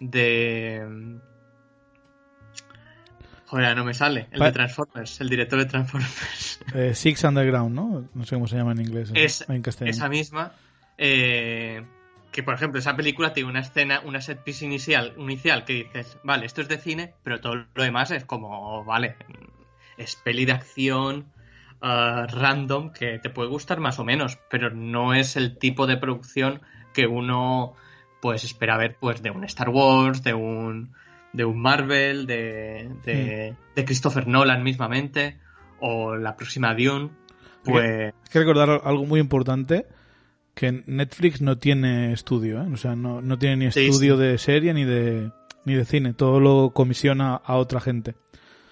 [0.00, 1.18] de.
[3.46, 4.26] Joder, no me sale.
[4.32, 6.60] El Pa- de Transformers, el director de Transformers.
[6.74, 8.08] Eh, Six Underground, ¿no?
[8.12, 9.10] No sé cómo se llama en inglés.
[9.14, 9.90] Es- en castellano.
[9.96, 10.52] Esa misma.
[10.98, 11.84] eh,
[12.32, 16.18] que por ejemplo, esa película tiene una escena, una set piece inicial, inicial que dices,
[16.22, 19.16] vale, esto es de cine, pero todo lo demás es como, vale,
[19.96, 21.26] es peli de acción
[21.80, 25.96] ah, random que te puede gustar más o menos, pero no es el tipo de
[25.96, 26.60] producción
[26.92, 27.74] que uno
[28.20, 30.92] pues espera ver pues de un Star Wars, de un
[31.36, 35.38] de un Marvel, de, de, de Christopher Nolan mismamente,
[35.80, 37.10] o la próxima Dune,
[37.66, 39.86] pues Hay que recordar algo muy importante,
[40.54, 42.68] que Netflix no tiene estudio, ¿eh?
[42.72, 44.22] O sea, no, no tiene ni estudio sí.
[44.22, 45.30] de serie ni de,
[45.64, 46.14] ni de cine.
[46.14, 48.14] Todo lo comisiona a otra gente.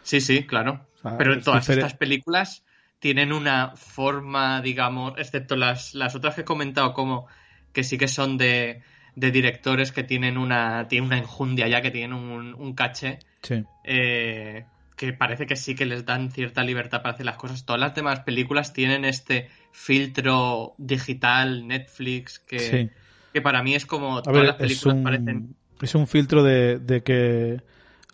[0.03, 0.87] Sí, sí, claro.
[0.97, 2.65] O sea, Pero todas estas películas
[3.01, 7.27] tienen una forma, digamos, excepto las, las otras que he comentado, como
[7.73, 8.83] que sí que son de,
[9.17, 13.63] de directores que tienen una, tienen una enjundia ya, que tienen un, un caché, Sí.
[13.85, 14.65] eh,
[14.97, 17.65] que parece que sí que les dan cierta libertad para hacer las cosas.
[17.65, 22.91] Todas las demás películas tienen este filtro digital, Netflix, que, Sí.
[23.33, 25.57] que para mí es como todas ver, las es películas un, parecen...
[25.83, 27.61] es un filtro de, de que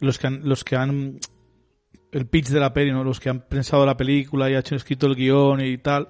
[0.01, 1.19] los que han, los que han
[2.13, 3.05] el pitch de la peli, ¿no?
[3.05, 6.09] Los que han pensado la película y han escrito el guion y tal,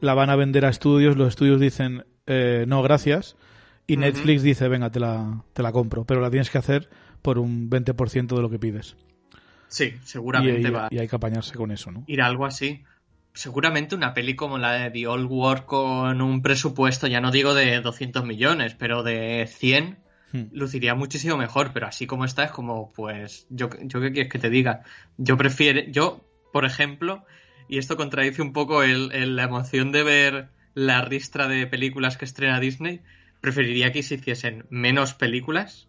[0.00, 3.36] la van a vender a estudios, los estudios dicen eh, no, gracias,
[3.86, 3.96] y.
[3.96, 6.88] Netflix dice, venga, te la, te la compro, pero la tienes que hacer
[7.22, 8.96] por un 20% de lo que pides.
[9.68, 10.88] Sí, Y, seguramente y- va.
[10.90, 12.04] y hay que apañarse con eso, ¿no?
[12.06, 12.84] ir a algo así.
[13.32, 17.52] Seguramente una peli como la de The Old War con un presupuesto, ya no digo
[17.54, 19.98] de 200 millones, pero de 100,
[20.32, 20.46] Hmm.
[20.52, 21.70] luciría muchísimo mejor.
[21.72, 24.82] Pero así como está, es como, pues, yo, yo qué quieres que te diga.
[25.16, 27.24] Yo prefiero, yo, por ejemplo,
[27.68, 32.16] y esto contradice un poco el, el- la emoción de ver la ristra de películas
[32.16, 33.00] que estrena Disney,
[33.44, 35.86] preferiría que se hiciesen menos películas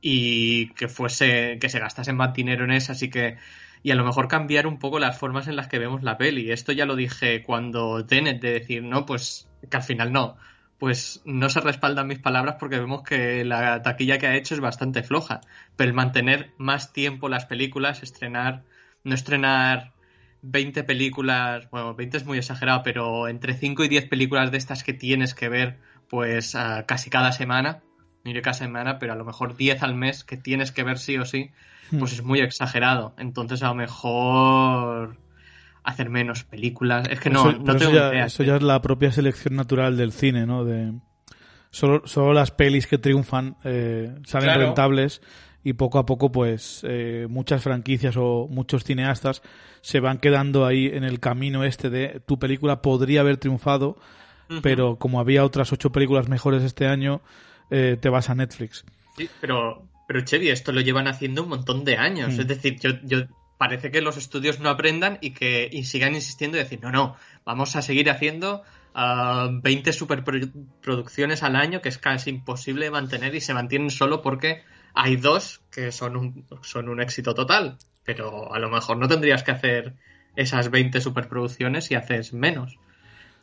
[0.00, 3.36] y que fuese que se gastasen más dinero en esas y que
[3.82, 6.52] y a lo mejor cambiar un poco las formas en las que vemos la peli.
[6.52, 10.36] Esto ya lo dije cuando Tenet, de decir, no, pues que al final no.
[10.78, 14.60] Pues no se respaldan mis palabras porque vemos que la taquilla que ha hecho es
[14.60, 15.40] bastante floja.
[15.76, 18.62] Pero el mantener más tiempo las películas, estrenar,
[19.04, 19.92] no estrenar
[20.42, 24.84] 20 películas, bueno, 20 es muy exagerado, pero entre 5 y 10 películas de estas
[24.84, 25.78] que tienes que ver,
[26.08, 27.82] pues casi cada semana,
[28.24, 31.16] mire cada semana, pero a lo mejor 10 al mes que tienes que ver sí
[31.18, 31.50] o sí,
[31.90, 31.98] hmm.
[31.98, 33.14] pues es muy exagerado.
[33.18, 35.18] Entonces a lo mejor
[35.86, 37.08] hacer menos películas.
[37.08, 40.12] Es que no, eso, no tengo ya, Eso ya es la propia selección natural del
[40.12, 40.64] cine, ¿no?
[40.64, 40.92] De
[41.70, 45.22] solo, solo las pelis que triunfan eh, salen rentables
[45.62, 49.42] y poco a poco pues eh, muchas franquicias o muchos cineastas
[49.80, 53.96] se van quedando ahí en el camino este de tu película podría haber triunfado
[54.62, 57.20] pero como había otras ocho películas mejores este año
[57.70, 58.84] eh, te vas a Netflix
[59.16, 62.40] sí pero pero Chevy esto lo llevan haciendo un montón de años mm.
[62.40, 63.24] es decir yo, yo
[63.58, 67.16] parece que los estudios no aprendan y que y sigan insistiendo y decir no no
[67.44, 68.62] vamos a seguir haciendo
[68.94, 74.62] 20 ah, superproducciones al año que es casi imposible mantener y se mantienen solo porque
[74.96, 79.42] hay dos que son un, son un éxito total, pero a lo mejor no tendrías
[79.42, 79.92] que hacer
[80.34, 82.78] esas 20 superproducciones y haces menos.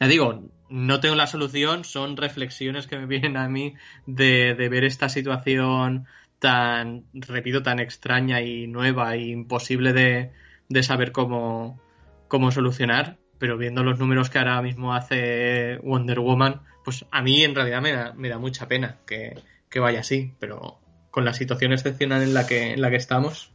[0.03, 4.83] Ya digo, no tengo la solución, son reflexiones que me vienen a mí de, ver
[4.83, 6.07] esta situación
[6.39, 10.33] tan, repito, tan extraña y nueva e imposible de,
[10.67, 11.79] de saber cómo,
[12.27, 17.41] cómo solucionar, pero viendo los números que ahora mismo hace Wonder Woman, pues a mí
[17.41, 19.39] en realidad me da, me da mucha pena que,
[19.69, 23.53] que vaya así, pero con la situación excepcional en la que, en la que estamos.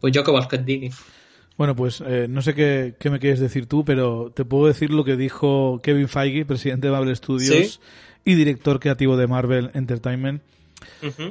[0.00, 0.94] Pues yo que vos que diga.
[1.60, 5.04] Bueno, pues eh, no sé qué, me quieres decir tú, pero te puedo decir lo
[5.04, 7.82] que dijo Kevin Feige, presidente de Marvel Studios
[8.24, 10.42] y director creativo de Marvel Entertainment,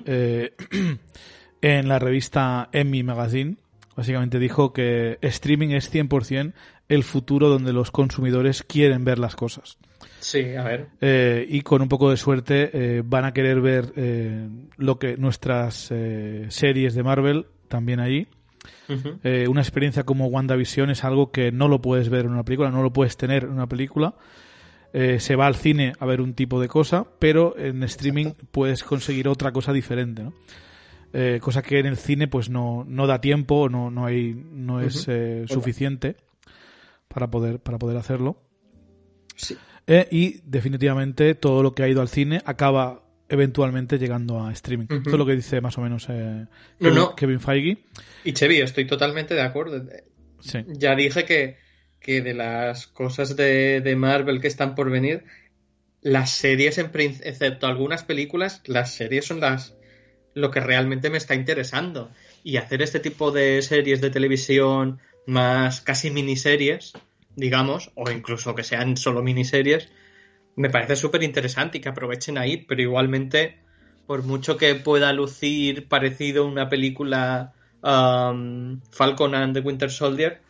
[0.05, 0.53] eh,
[1.63, 3.57] en la revista Emmy Magazine.
[3.95, 6.53] Básicamente dijo que streaming es 100%
[6.89, 9.79] el futuro donde los consumidores quieren ver las cosas.
[10.19, 10.89] Sí, a ver.
[11.01, 13.93] Eh, y con un poco de suerte eh, van a querer ver
[14.77, 15.91] lo que nuestras
[16.49, 18.27] series de Marvel también allí.
[19.47, 22.83] Una experiencia como WandaVision es algo que no lo puedes ver en una película, no
[22.83, 24.15] lo puedes tener en una película.
[24.91, 29.27] se va al cine a ver un tipo de cosa, pero en streaming puedes conseguir
[29.27, 30.33] otra cosa diferente, ¿no?
[31.41, 35.07] cosa que en el cine pues no, no da tiempo, no, no hay, no es
[35.47, 36.17] suficiente
[37.07, 38.41] para poder, para poder hacerlo.
[39.35, 39.57] Sí.
[39.91, 44.87] Eh, y definitivamente todo lo que ha ido al cine acaba eventualmente llegando a streaming.
[44.89, 46.45] Esto es lo que dice más o menos eh,
[47.15, 47.77] Kevin, Feige.
[48.23, 49.83] Y Chevy, estoy totalmente de acuerdo.
[50.67, 51.57] Ya dije que,
[51.99, 55.25] que de las cosas de, de, Marvel que están por venir,
[56.01, 59.75] las series, en, excepto algunas películas, las series son las
[60.33, 62.11] lo que realmente me está interesando.
[62.43, 66.93] Y hacer este tipo de series de televisión más casi miniseries,
[67.35, 69.89] digamos, o incluso que sean solo miniseries,
[70.59, 73.59] me parece súper interesante y que aprovechen ahí, pero igualmente,
[74.05, 80.41] por mucho que pueda lucir parecido a una película um, Falcon and the Winter Soldier,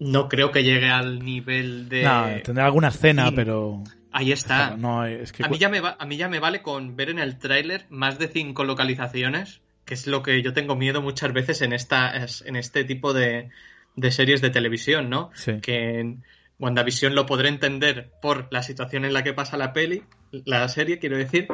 [0.00, 2.02] no creo que llegue al nivel de...
[2.02, 3.84] No, tendrá alguna escena, pero...
[4.10, 4.76] Ahí está.
[4.76, 5.44] No, es que...
[5.44, 8.18] a, mí ya me a mí ya me vale con ver en el tráiler más
[8.18, 12.12] de cinco localizaciones, que es lo que yo tengo miedo muchas veces en, esta,
[12.44, 13.50] en este tipo de,
[13.94, 15.30] de series de televisión, ¿no?
[15.62, 16.24] Que en
[16.58, 20.98] WandaVision lo podré entender por la situación en la que pasa la peli, la serie,
[20.98, 21.48] quiero decir.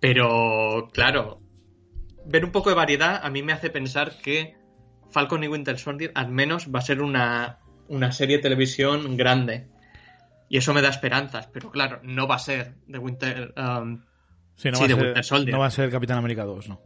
[0.00, 1.40] Pero, claro,
[2.26, 4.56] ver un poco de variedad a mí me hace pensar que
[5.10, 9.68] Falcon y Winter Soldier al menos va a ser una, una serie de televisión grande.
[10.48, 14.02] Y eso me da esperanzas, pero claro, no va a ser de Winter, um,
[14.54, 15.54] sí, no de Winter Soldier.
[15.54, 16.80] No va a ser Capitán América 2, ¿no?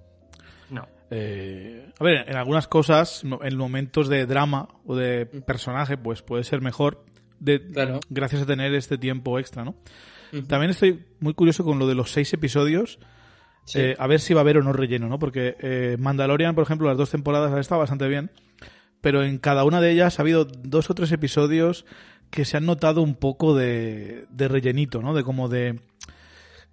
[0.70, 0.86] No.
[1.10, 6.44] Eh, a ver, en algunas cosas, en momentos de drama o de personaje, pues puede
[6.44, 7.04] ser mejor
[7.38, 9.77] de, gracias a tener este tiempo extra, ¿no?
[10.49, 12.99] También estoy muy curioso con lo de los seis episodios.
[13.75, 15.18] Eh, a ver si va a haber o no relleno, ¿no?
[15.18, 18.31] Porque eh, Mandalorian, por ejemplo, las dos temporadas ha estado bastante bien,
[19.01, 21.85] pero en cada una de ellas ha habido dos o tres episodios
[22.31, 25.14] que se han notado un poco de, de rellenito, ¿no?
[25.14, 25.81] De como de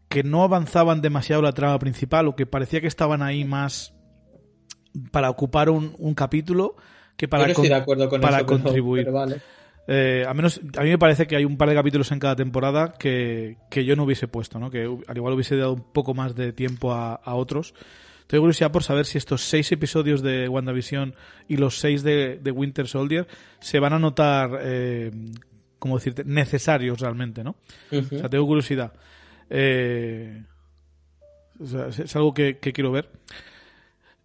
[0.08, 3.93] que no avanzaban demasiado la trama principal o que parecía que estaban ahí más
[5.11, 6.76] para ocupar un, un capítulo
[7.18, 7.51] que para,
[8.22, 9.11] para contribuir.
[9.88, 12.36] Eh, a menos a mí me parece que hay un par de capítulos en cada
[12.36, 14.69] temporada que, que yo no hubiese puesto, ¿no?
[14.71, 17.73] Que al igual hubiese dado un poco más de tiempo a, a otros.
[18.27, 21.13] Tengo curiosidad por saber si estos seis episodios de WandaVision
[21.47, 23.27] y los seis de, de Winter Soldier
[23.59, 25.11] se van a notar, eh,
[25.77, 27.57] como decirte, necesarios realmente, ¿no?
[27.91, 28.93] O sea, tengo curiosidad.
[29.49, 30.43] Eh,
[31.59, 33.09] es algo que, que quiero ver.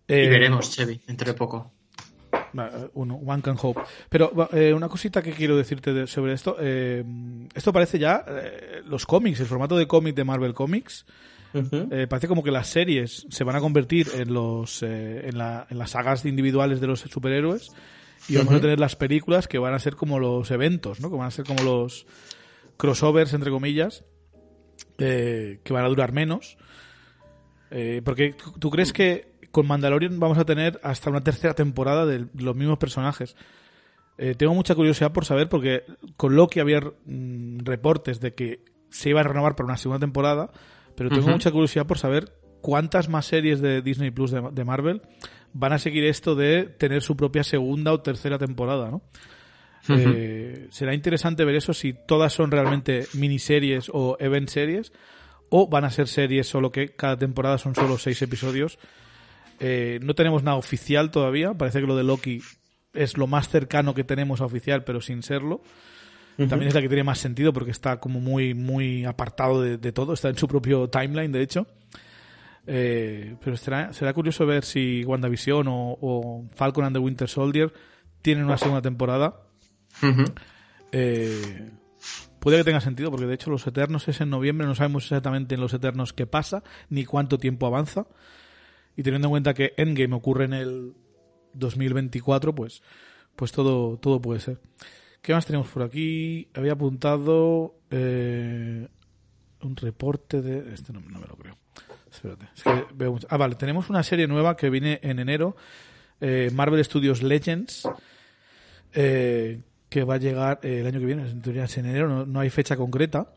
[0.07, 1.73] y eh, veremos, Chevy, entre poco.
[2.95, 3.81] Uno, one can hope.
[4.09, 6.57] Pero eh, una cosita que quiero decirte sobre esto.
[6.61, 7.05] Eh,
[7.55, 11.07] esto parece ya eh, los cómics, el formato de cómic de Marvel Comics.
[12.09, 16.81] parece como que las series se van a convertir en los en, las sagas individuales
[16.81, 17.71] de los superhéroes
[18.29, 21.11] y vamos a tener las películas que van a ser como los eventos, ¿no?
[21.11, 22.07] Que van a ser como los
[22.77, 24.05] crossovers entre comillas
[24.99, 26.59] que van a durar menos.
[28.05, 32.57] porque tú crees que con Mandalorian vamos a tener hasta una tercera temporada de los
[32.57, 33.37] mismos personajes.
[34.19, 35.85] Eh, tengo mucha curiosidad por saber, porque
[36.17, 40.51] con Loki había mm, reportes de que se iba a renovar para una segunda temporada,
[40.97, 45.03] pero tengo mucha curiosidad por saber cuántas más series de Disney Plus de, Marvel
[45.53, 49.03] van a seguir esto de tener su propia segunda o tercera temporada, ¿no?
[49.91, 54.93] Eh, será interesante ver eso si todas son realmente miniseries o event series
[55.49, 58.79] o van a ser series solo que cada temporada son solo seis episodios
[59.61, 61.55] eh, no tenemos nada oficial todavía.
[61.55, 62.41] Parece que lo de Loki
[62.93, 65.63] es lo más cercano que tenemos a oficial, pero sin serlo.
[66.37, 70.13] También es la que tiene más sentido porque está como muy, muy apartado de, todo.
[70.13, 71.67] Está en su propio timeline, de hecho.
[72.65, 77.73] Eh, pero será, será curioso ver si WandaVision o, o, Falcon and the Winter Soldier
[78.23, 79.41] tienen una segunda temporada.
[80.93, 81.71] Eh,
[82.39, 84.65] puede que tenga sentido porque de hecho los Eternos es en noviembre.
[84.67, 88.07] No sabemos exactamente en los Eternos qué pasa ni cuánto tiempo avanza.
[88.99, 90.93] Y teniendo en cuenta que Endgame ocurre en el
[91.53, 92.83] 2024, pues,
[93.37, 94.59] pues todo, todo puede ser.
[95.23, 96.49] ¿Qué más tenemos por aquí?
[96.53, 98.89] Había apuntado eh,
[99.63, 100.75] un reporte de...
[100.75, 101.57] Este no, me lo creo.
[102.11, 102.49] Espérate.
[103.29, 103.55] Ah, vale.
[103.55, 105.55] Tenemos una serie nueva que viene en enero.
[106.21, 107.89] Eh, Marvel Studios Legends.
[108.95, 111.31] Eh, que va a llegar el año que viene.
[111.31, 112.27] En teoría es en enero.
[112.27, 113.33] no hay fecha concreta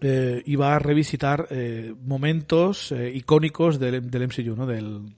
[0.00, 4.66] eh, iba a revisitar eh, momentos eh, icónicos del, del, MCU, ¿no?
[4.66, 5.14] Del,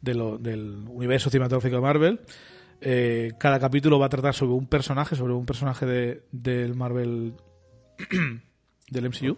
[0.00, 2.20] del universo cinematográfico de Marvel.
[2.80, 7.34] Eh, cada capítulo va a tratar sobre un personaje, sobre un personaje de, del Marvel
[8.90, 9.36] del MCU.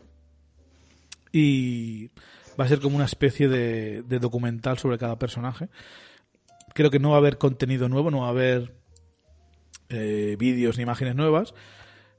[1.32, 2.08] Y
[2.58, 5.68] va a ser como una especie de, de documental sobre cada personaje.
[6.74, 8.74] Creo que no va a haber contenido nuevo, no va a haber
[10.38, 11.52] vídeos ni imágenes nuevas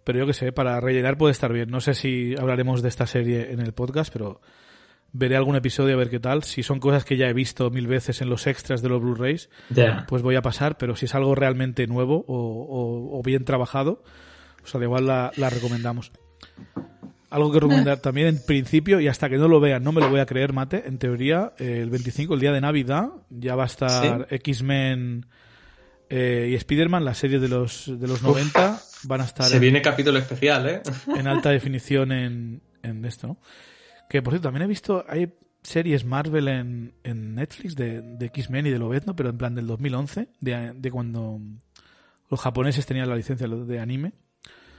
[0.04, 1.70] pero yo que sé, para rellenar puede estar bien.
[1.70, 4.42] No sé si hablaremos de esta serie en el podcast, pero
[5.14, 6.44] veré algún episodio a ver qué tal.
[6.44, 9.50] Si son cosas que ya he visto mil veces en los extras de los Blu-rays,
[10.08, 10.78] pues voy a pasar.
[10.78, 14.04] Pero si es algo realmente nuevo o, bien trabajado,
[14.60, 16.12] pues al igual la, recomendamos.
[17.30, 20.10] Algo que recomendar también en principio, y hasta que no lo vean, no me lo
[20.10, 20.84] voy a creer, Mate.
[20.88, 25.26] En teoría, el 25, el día de Navidad, ya va a estar X-Men
[26.10, 29.46] eh, y Spider-Man, la serie de los, de los 90, van a estar.
[29.46, 30.82] Se viene capítulo especial, ¿eh?
[31.16, 33.38] En alta definición en, en esto, ¿no?
[34.10, 35.06] Que por cierto, también he visto.
[35.08, 35.34] Hay
[35.64, 39.68] series Marvel en, en Netflix de, de X-Men y de Lobezno, pero en plan del
[39.68, 41.40] 2011, de, de cuando
[42.30, 44.14] los japoneses tenían la licencia de anime.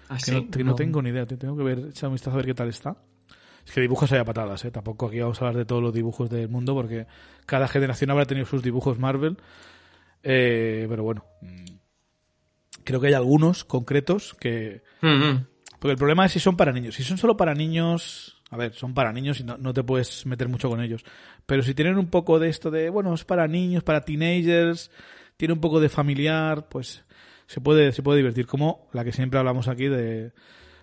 [0.08, 2.54] ¿Ah, que, no, tengo ni idea, tengo que ver, echar un vistazo a ver qué
[2.54, 2.96] tal está.
[3.64, 4.70] Es que dibujos hay a patadas, ¿eh?
[4.70, 7.06] Tampoco aquí vamos a hablar de todos los dibujos del mundo porque
[7.46, 9.38] cada generación habrá tenido sus dibujos Marvel
[10.22, 11.64] eh, pero bueno, mm,
[12.84, 14.82] creo que hay algunos concretos que...
[15.00, 16.94] Porque el problema es si son para niños.
[16.94, 20.48] Si son solo para niños, a ver, son para niños y no, te puedes meter
[20.48, 21.04] mucho con ellos.
[21.44, 24.92] Pero si tienen un poco de esto de, bueno, es para niños, para teenagers,
[25.36, 27.04] tiene un poco de familiar, pues
[27.46, 28.46] se puede, se puede divertir.
[28.46, 30.32] Como la que siempre hablamos aquí de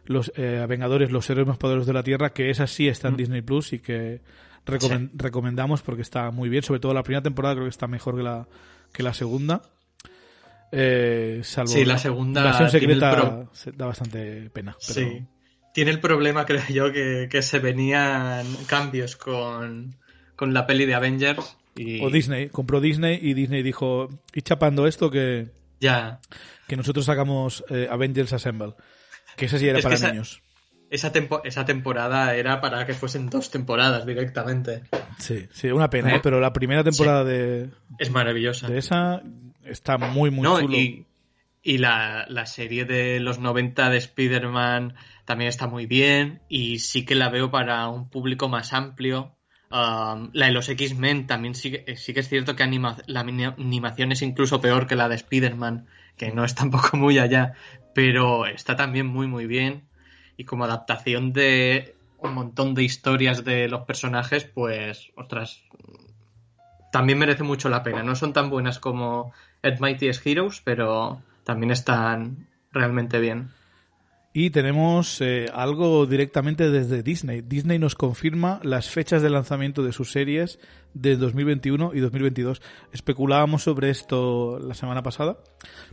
[0.03, 3.15] los eh, Vengadores, los héroes más poderosos de la Tierra, que esa sí está en
[3.15, 4.21] Disney Plus y que
[4.65, 6.63] recomendamos porque está muy bien.
[6.63, 8.47] Sobre todo la primera temporada creo que está mejor que la,
[8.91, 9.61] que la segunda.
[10.71, 12.43] Eh, salvo sí, la segunda.
[12.43, 14.75] versión secreta da bastante pena.
[14.79, 15.25] Sí.
[15.73, 19.95] Tiene el problema, creo yo, que, se venían cambios con,
[20.35, 21.57] con la peli de Avengers.
[21.75, 22.03] Y...
[22.03, 22.49] O Disney.
[22.49, 25.49] Compró Disney y Disney dijo: Y chapando esto que.
[25.79, 26.19] Ya.
[26.67, 28.73] Que nosotros sacamos eh, Avengers Assemble.
[29.37, 30.41] Que ese sí era para niños.
[30.89, 31.11] Esa,
[31.43, 34.83] esa temporada era para que fuesen dos temporadas directamente.
[35.19, 36.19] Sí, sí, una pena, ¿eh?
[36.21, 37.69] pero la primera temporada de.
[37.99, 38.67] Es maravillosa.
[38.67, 39.21] De esa
[39.63, 40.75] está muy, muy chulo.
[40.75, 41.05] Y,
[41.61, 44.95] y la, la, serie de los 90 de Spider-Man
[45.25, 46.41] también está muy bien.
[46.49, 49.35] Y sí que la veo para un público más amplio.
[49.71, 54.11] Um, la de los X-Men también sí, sí, que es cierto que anima, la animación
[54.11, 55.85] es incluso peor que la de Spider-Man,
[56.17, 57.53] que no es tampoco muy allá,
[57.93, 59.87] pero está también muy, muy bien
[60.37, 65.63] y como adaptación de un montón de historias de los personajes, pues, ostras,
[66.91, 68.03] también merece mucho la pena.
[68.03, 69.33] No son tan buenas como
[69.63, 73.49] Ed Mighty's Heroes, pero también están realmente bien.
[74.31, 77.41] Y tenemos eh, algo directamente desde Disney.
[77.41, 80.59] Disney nos confirma las fechas de lanzamiento de sus series
[80.93, 82.61] de 2021 y 2022.
[82.93, 85.39] Especulábamos sobre esto la semana pasada.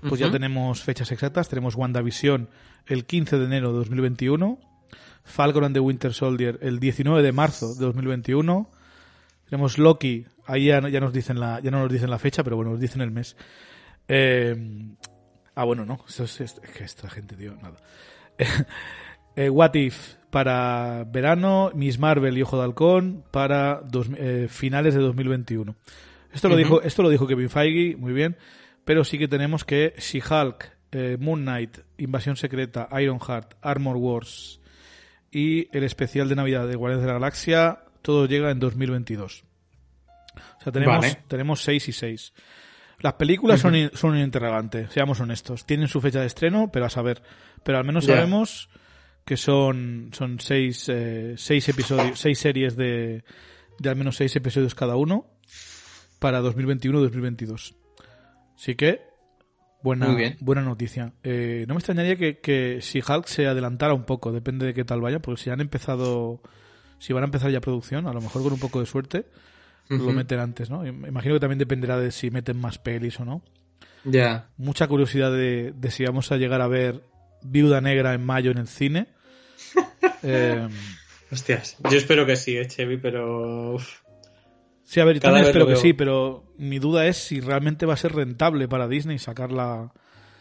[0.07, 0.35] Pues ya Ujú.
[0.35, 1.49] tenemos fechas exactas.
[1.49, 2.51] Tenemos WandaVision
[2.87, 4.61] el 15 de enero de 2021.
[5.25, 8.71] Falcon and the Winter Soldier el 19 de marzo de 2021.
[9.49, 12.43] Tenemos Loki, ahí ya, no- ya nos dicen la, ya no nos dicen la fecha,
[12.45, 13.37] pero bueno, nos dicen el mes.
[14.09, 14.57] Eh,
[15.55, 17.77] ah, bueno, no, esto es, es que esta gente, tío, nada.
[19.39, 24.95] Eh, What If para verano, Miss Marvel y Ojo de Halcón para dos- eh, finales
[24.95, 25.77] de 2021.
[26.33, 28.37] Esto lo, dijo, esto lo dijo Kevin Feige, muy bien,
[28.87, 34.59] pero sí que tenemos que She-Hulk, eh, Moon Knight, Invasión Secreta, Ironheart, Armor Wars
[35.31, 39.45] y el especial de Navidad de Guardianes de la Galaxia, todo llega en 2022.
[40.59, 41.18] O sea, tenemos, Vale.
[41.28, 42.32] tenemos 6 y 6.
[43.01, 45.66] Las películas son, son un interrogante, seamos honestos.
[45.66, 47.22] Tienen su fecha de estreno, pero a saber.
[47.62, 48.70] Pero al menos sabemos
[49.26, 53.24] que son, son seis, eh, seis episodios, seis series de,
[53.78, 55.26] de al menos seis episodios cada uno
[56.20, 57.74] para 2021-2022.
[58.57, 59.03] Así que,
[59.82, 60.37] buena, Muy bien.
[60.41, 61.12] buena noticia.
[61.22, 64.84] Eh, no me extrañaría que, que si Hulk se adelantara un poco, depende de qué
[64.84, 66.41] tal vaya, porque si han empezado,
[66.99, 69.26] si van a empezar ya producción, a lo mejor con un poco de suerte,
[69.89, 70.87] lo meten antes, ¿no?
[70.87, 73.43] Imagino que también dependerá de si meten más pelis o no.
[74.05, 74.49] Ya.
[74.57, 77.03] Mucha curiosidad de, de si vamos a llegar a ver
[77.43, 79.09] Viuda Negra en mayo en el cine.
[80.22, 80.68] Eh,
[81.30, 81.76] Hostias.
[81.91, 83.74] Yo espero que sí, eh, Chevy, pero.
[83.74, 84.01] uf.
[84.82, 87.87] sí, a ver, yo Cada también espero que sí, pero mi duda es si realmente
[87.87, 89.93] va a ser rentable para Disney sacarla.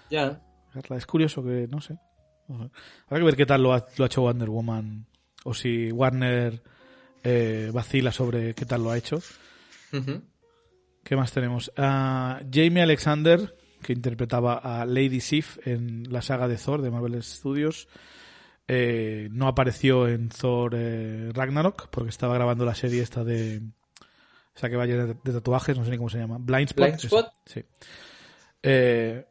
[0.10, 0.42] Ya.
[0.74, 0.98] sacarla.
[0.98, 1.98] Es curioso que, no sé.
[2.48, 2.72] No sé.
[3.06, 5.06] Habrá que ver qué tal lo ha, lo ha hecho Wonder Woman.
[5.44, 6.64] O si Warner
[7.26, 9.20] eh, vacila sobre qué tal lo ha hecho.
[11.04, 11.72] ¿Qué más tenemos?
[11.76, 17.22] Ah, Jamie Alexander, que interpretaba a Lady Sif en la saga de Thor de Marvel
[17.24, 17.88] Studios,
[18.68, 23.62] eh, no apareció en Thor eh, Ragnarok porque estaba grabando la serie esta de...
[24.56, 26.38] O sea, que vaya de, de tatuajes, no sé ni cómo se llama.
[26.40, 26.86] Blind Spot.
[26.86, 27.26] Blind Spot.
[27.26, 27.66] esa, Sí.
[28.64, 29.26] Eh,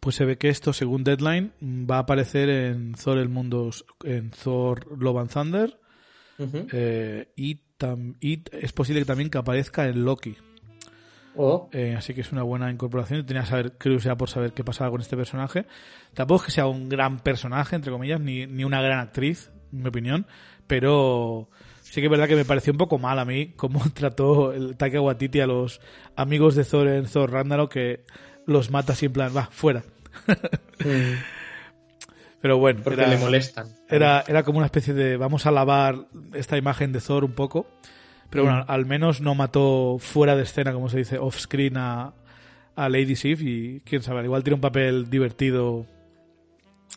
[0.00, 3.70] pues se ve que esto, según Deadline, va a aparecer en Thor el mundo,
[4.04, 5.81] en Thor Love and Thunder
[6.38, 10.36] Eh, y, tam- y es posible que también que aparezca en Loki.
[11.34, 11.70] Oh.
[11.72, 13.24] Eh, así que es una buena incorporación.
[13.24, 15.66] Tenía saber, curiosidad por saber qué pasaba con este personaje.
[16.14, 19.82] Tampoco es que sea un gran personaje, entre comillas, ni, ni una gran actriz, en
[19.82, 20.26] mi opinión.
[20.66, 21.48] Pero
[21.82, 24.76] sí que es verdad que me pareció un poco mal a mí cómo trató el
[24.76, 25.80] Taika Waititi a los
[26.16, 28.04] amigos de Thor en Thor Ragnarok que
[28.46, 29.82] los mata así en plan, va, fuera.
[30.80, 30.88] Mm.
[32.42, 33.68] Pero bueno, Porque era- le molestan.
[33.88, 37.66] era, era como una especie de vamos a lavar esta imagen de Thor un poco.
[38.28, 42.14] Pero bueno, al menos no mató fuera de escena, como se dice, off screen a,
[42.74, 45.86] a Lady Sif y quién sabe, al igual tiene un papel divertido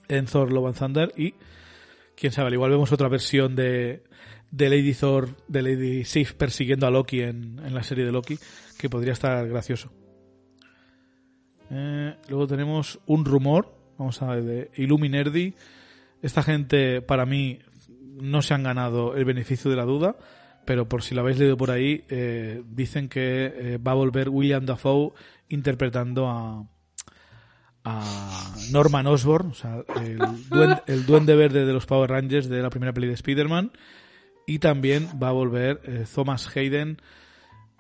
[0.08, 1.36] en Thor Love and Thunder y
[2.16, 4.04] quién sabe, al igual vemos otra versión de,
[4.50, 8.40] de Lady Thor, de Lady Sif persiguiendo a Loki en, en la serie de Loki,
[8.80, 9.92] que podría estar gracioso.
[11.72, 15.54] Eh, luego tenemos un rumor, vamos a ver, de Illuminerdi.
[16.22, 17.60] Esta gente, para mí,
[18.20, 20.16] no se han ganado el beneficio de la duda,
[20.66, 24.30] pero por si lo habéis leído por ahí, eh, dicen que eh, va a volver
[24.30, 25.12] William Dafoe
[25.50, 26.66] interpretando a,
[27.84, 30.18] a Norman Osborn, o sea, el
[30.50, 33.72] duende, el duende verde de los Power Rangers de la primera peli de Spider-Man,
[34.48, 36.98] y también va a volver eh, Thomas Hayden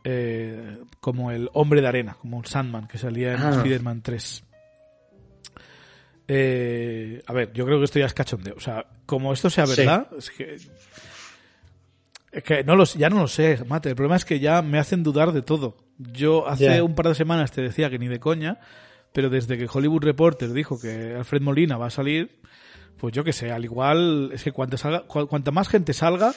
[0.03, 3.51] eh, como el hombre de arena, como el Sandman que salía en Ah.
[3.51, 4.43] Spider-Man 3.
[6.27, 8.55] Eh, a ver, yo creo que esto ya es cachondeo.
[8.55, 9.75] O sea, como esto sea Sí.
[9.81, 10.57] verdad, es que.
[12.31, 13.89] Es que no lo, sé- ya no lo sé, Mate.
[13.89, 15.77] El problema es que ya me hacen dudar de todo.
[15.97, 18.59] Yo hace un par de semanas te decía que ni de coña,
[19.13, 22.41] pero desde que Hollywood Reporter dijo que Alfred Molina va a salir,
[22.97, 26.33] pues yo que sé, al igual es que cuanta, salga, cu- cuanta más gente salga,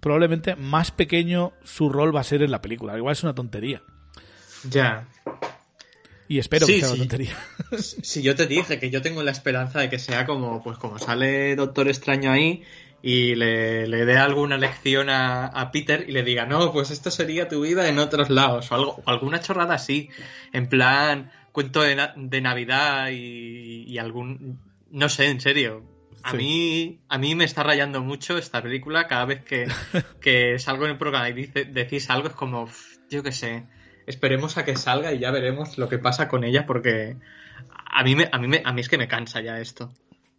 [0.00, 2.92] probablemente más pequeño su rol va a ser en la película.
[2.94, 3.82] Al igual es una tontería.
[4.70, 5.06] Ya.
[6.32, 6.94] Y espero Sí, que sea sí.
[6.94, 7.36] una tontería.
[7.78, 10.98] Si yo te dije que yo tengo la esperanza de que sea como, pues como
[10.98, 12.62] sale Doctor Extraño ahí
[13.02, 17.10] y le, le dé alguna lección a, a Peter y le diga, no, pues esto
[17.10, 20.08] sería tu vida en otros lados o algo, o alguna chorrada así,
[20.54, 24.58] en plan cuento de, na- de Navidad y, y algún,
[24.90, 25.84] no sé, en serio.
[26.22, 26.36] A Sí.
[26.38, 29.06] mí, a mí me está rayando mucho esta película.
[29.06, 29.66] Cada vez que,
[30.22, 33.64] que salgo en el programa y dice, decís algo, es como, "Uf, yo qué sé.
[34.06, 37.16] Esperemos a que salga y ya veremos lo que pasa con ella, porque
[37.86, 39.92] a mí, me, a mí, me, a mí es que me cansa ya esto.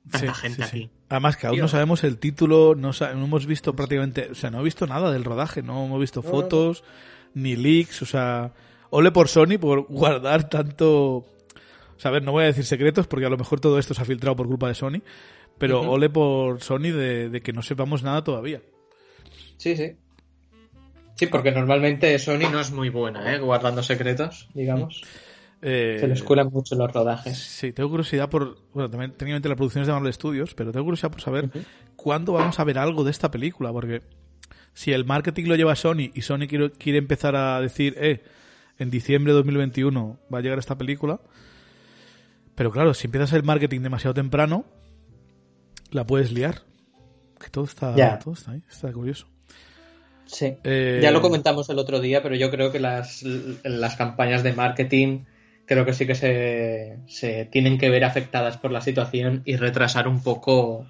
[0.09, 0.77] Tanta Sí, gente sí, sí.
[0.83, 0.89] aquí.
[1.09, 4.63] Además que aún no sabemos el título, no, hemos visto prácticamente, o sea, no he
[4.63, 6.83] visto nada del rodaje, no hemos visto No, fotos,
[7.33, 8.51] ni leaks, o sea,
[8.89, 11.25] ole por Sony por guardar tanto, O
[11.97, 14.01] sea, a ver, no voy a decir secretos porque a lo mejor todo esto se
[14.01, 15.01] ha filtrado por culpa de Sony,
[15.57, 18.61] pero ole por Sony de, de que no sepamos nada todavía.
[19.57, 19.95] Sí, sí.
[21.23, 23.39] Sí, porque normalmente Sony no es muy buena, ¿eh?
[23.39, 25.01] Guardando secretos, digamos.
[25.61, 27.37] Eh, Se les cuelan mucho los rodajes.
[27.37, 28.57] Sí, tengo curiosidad por.
[28.73, 31.49] Bueno, también técnicamente la producción es de Marvel Studios, pero tengo curiosidad por saber
[31.95, 34.01] cuándo vamos a ver algo de esta película, porque
[34.73, 38.23] si el marketing lo lleva Sony y Sony quiere, quiere empezar a decir, eh,
[38.77, 41.21] en diciembre de 2021 va a llegar esta película.
[42.55, 44.65] Pero claro, si empiezas el marketing demasiado temprano,
[45.91, 46.61] la puedes liar.
[47.39, 49.27] Que todo está, todo está ahí, está curioso.
[50.25, 50.55] Sí.
[50.63, 54.53] Eh, Ya lo comentamos el otro día, pero yo creo que las, las campañas de
[54.53, 55.25] marketing
[55.65, 60.07] creo que sí que se, se tienen que ver afectadas por la situación y retrasar
[60.07, 60.85] un poco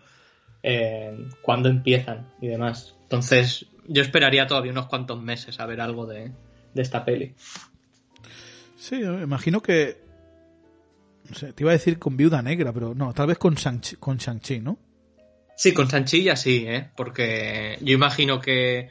[0.63, 2.95] eh, cuándo empiezan y demás.
[3.03, 6.31] Entonces, yo esperaría todavía unos cuantos meses a ver algo de,
[6.73, 7.33] de esta peli.
[8.77, 10.01] Sí, imagino que.
[11.29, 13.95] No sé, te iba a decir con Viuda Negra, pero no, tal vez con Shang-Chi,
[13.95, 14.77] con Shang-Chi, ¿no?
[15.55, 16.89] Sí, con Sanchilla sí, ¿eh?
[16.95, 18.89] Porque yo imagino que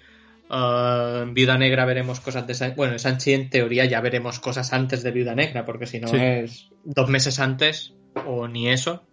[0.52, 2.74] ah, en Viuda Negra veremos cosas de San...
[2.76, 6.06] Bueno, en Sanchi en teoría ya veremos cosas antes de Viuda Negra, porque si no
[6.08, 6.16] Sí.
[6.18, 7.94] es dos meses antes
[8.26, 9.04] o ni eso.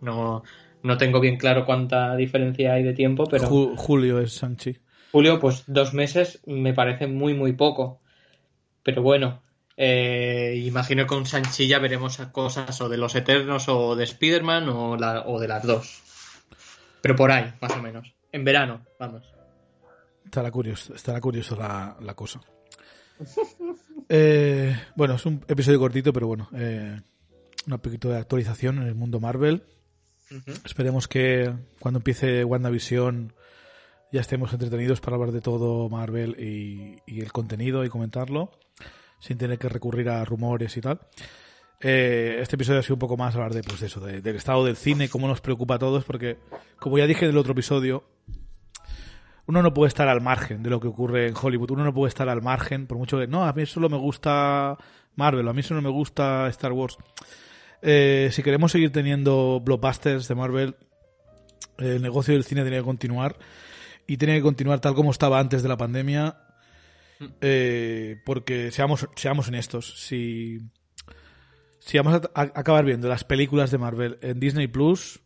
[0.00, 0.42] No,
[0.82, 4.78] no tengo bien claro cuánta diferencia hay de tiempo, pero Ju- Julio es Shang-Chi.
[5.12, 8.00] Julio, pues dos meses me parece muy, muy poco.
[8.82, 9.42] Pero bueno,
[9.76, 14.68] eh, imagino que con Sanchi ya veremos cosas o de los Eternos o de Spider-Man
[14.68, 16.02] o, la- o de las dos.
[17.00, 18.14] Pero por ahí, más o menos.
[18.32, 19.33] En verano, vamos.
[20.34, 22.40] Estará curioso, estará curioso la, la cosa.
[24.08, 27.00] Eh, bueno, es un episodio cortito, pero bueno, eh,
[27.66, 29.62] un poquito de actualización en el mundo Marvel.
[30.64, 33.32] Esperemos que cuando empiece WandaVision
[34.12, 38.50] ya estemos entretenidos para hablar de todo Marvel y, y el contenido y comentarlo,
[39.20, 41.00] sin tener que recurrir a rumores y tal.
[41.80, 44.36] Eh, este episodio ha sido un poco más hablar de, pues, de eso, de- del
[44.36, 46.36] estado del cine, cómo nos preocupa a todos, porque,
[46.78, 48.04] como ya dije en el otro episodio,
[49.46, 51.70] uno no puede estar al margen de lo que ocurre en Hollywood.
[51.72, 53.26] Uno no puede estar al margen, por mucho que.
[53.26, 54.76] No, a mí solo me gusta
[55.16, 56.96] Marvel, a mí solo me gusta Star Wars.
[57.82, 60.76] Eh, si queremos seguir teniendo blockbusters de Marvel,
[61.78, 63.36] el negocio del cine tiene que continuar.
[64.06, 66.36] Y tiene que continuar tal como estaba antes de la pandemia.
[67.40, 70.60] eh, porque seamos, seamos honestos, si,
[71.78, 75.20] si vamos a- acabar viendo las películas de Marvel en Disney Plus,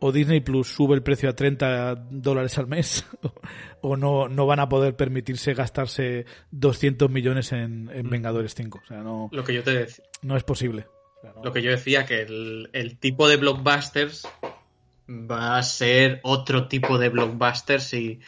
[0.00, 3.06] o Disney Plus sube el precio a 30 dólares al mes,
[3.82, 8.80] o no, no van a poder permitirse gastarse 200 millones en, en Vengadores 5.
[8.82, 10.04] O sea, no, Lo que yo te decía.
[10.22, 10.86] no es posible.
[11.18, 14.26] O sea, no- Lo que yo decía, que el, el tipo de blockbusters
[15.08, 18.20] va a ser otro tipo de blockbusters y,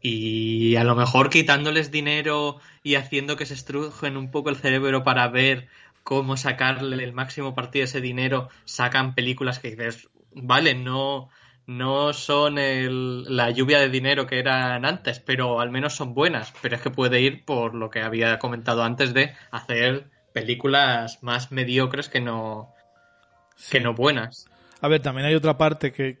[0.00, 5.04] y a lo mejor quitándoles dinero y haciendo que se estrujen un poco el cerebro
[5.04, 5.68] para ver
[6.02, 11.28] cómo sacarle el máximo partido de ese dinero, sacan películas que dices, vale, no,
[11.66, 16.52] no son el- la lluvia de dinero que eran antes, pero al menos son buenas.
[16.62, 21.52] Pero es que puede ir por lo que había comentado antes de hacer películas más
[21.52, 22.72] mediocres que no,
[23.70, 24.46] que no buenas.
[24.80, 26.18] A ver, también hay otra parte que,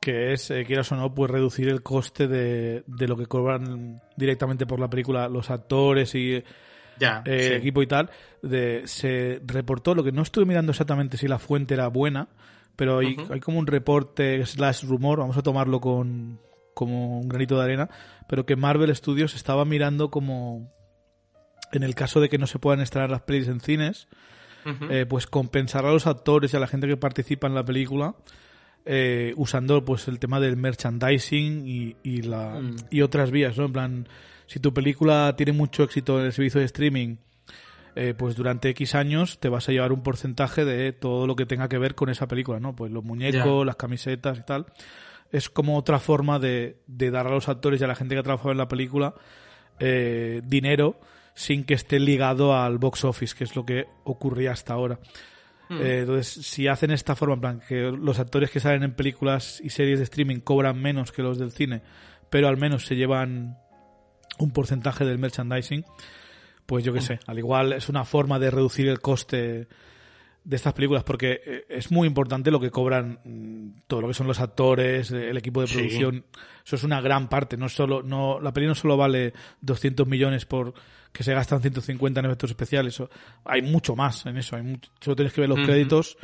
[0.00, 4.00] que es, eh, quieras o no, pues reducir el coste de, de lo que cobran
[4.16, 6.42] directamente por la película los actores y
[6.98, 7.52] Ya, eh, sí.
[7.54, 8.08] equipo y tal.
[8.40, 12.28] De, se reportó, lo que no estuve mirando exactamente si la fuente era buena,
[12.76, 16.40] pero hay, hay como un reporte slash rumor, vamos a tomarlo con
[16.74, 17.90] como un granito de arena,
[18.28, 20.70] pero que Marvel Studios estaba mirando como
[21.72, 24.08] en el caso de que no se puedan estrenar las pelis en cines,
[24.90, 28.16] eh, pues compensar a los actores y a la gente que participa en la película
[28.84, 32.76] eh, usando pues el tema del merchandising y, y la Mm.
[32.90, 33.64] y otras vías, ¿no?
[33.66, 34.08] En plan,
[34.46, 37.16] si tu película tiene mucho éxito en el servicio de streaming,
[37.96, 41.46] eh, pues durante X años te vas a llevar un porcentaje de todo lo que
[41.46, 42.76] tenga que ver con esa película, ¿no?
[42.76, 44.66] Pues los muñecos, las camisetas y tal.
[45.32, 48.20] Es como otra forma de, de dar a los actores y a la gente que
[48.20, 49.14] ha trabajado en la película
[49.78, 51.00] eh, dinero
[51.34, 54.98] sin que esté ligado al box office, que es lo que ocurría hasta ahora.
[55.68, 55.80] Mm.
[55.80, 59.60] Eh, entonces, si hacen esta forma, en plan, que los actores que salen en películas
[59.62, 61.82] y series de streaming cobran menos que los del cine,
[62.30, 63.58] pero al menos se llevan
[64.38, 65.84] un porcentaje del merchandising,
[66.66, 69.68] pues yo qué sé, al igual es una forma de reducir el coste
[70.44, 74.14] de estas películas, porque eh, es muy importante lo que cobran mm, todo lo que
[74.14, 75.74] son los actores, eh, el equipo de Sí.
[75.74, 76.24] producción.
[76.64, 77.56] Eso es una gran parte.
[77.56, 80.72] No solo, no, la peli no solo vale 200 millones por
[81.12, 83.02] que se gastan 150 en efectos especiales.
[83.44, 84.54] hay mucho más en eso.
[84.54, 86.16] Hay mucho, solo tienes que ver los créditos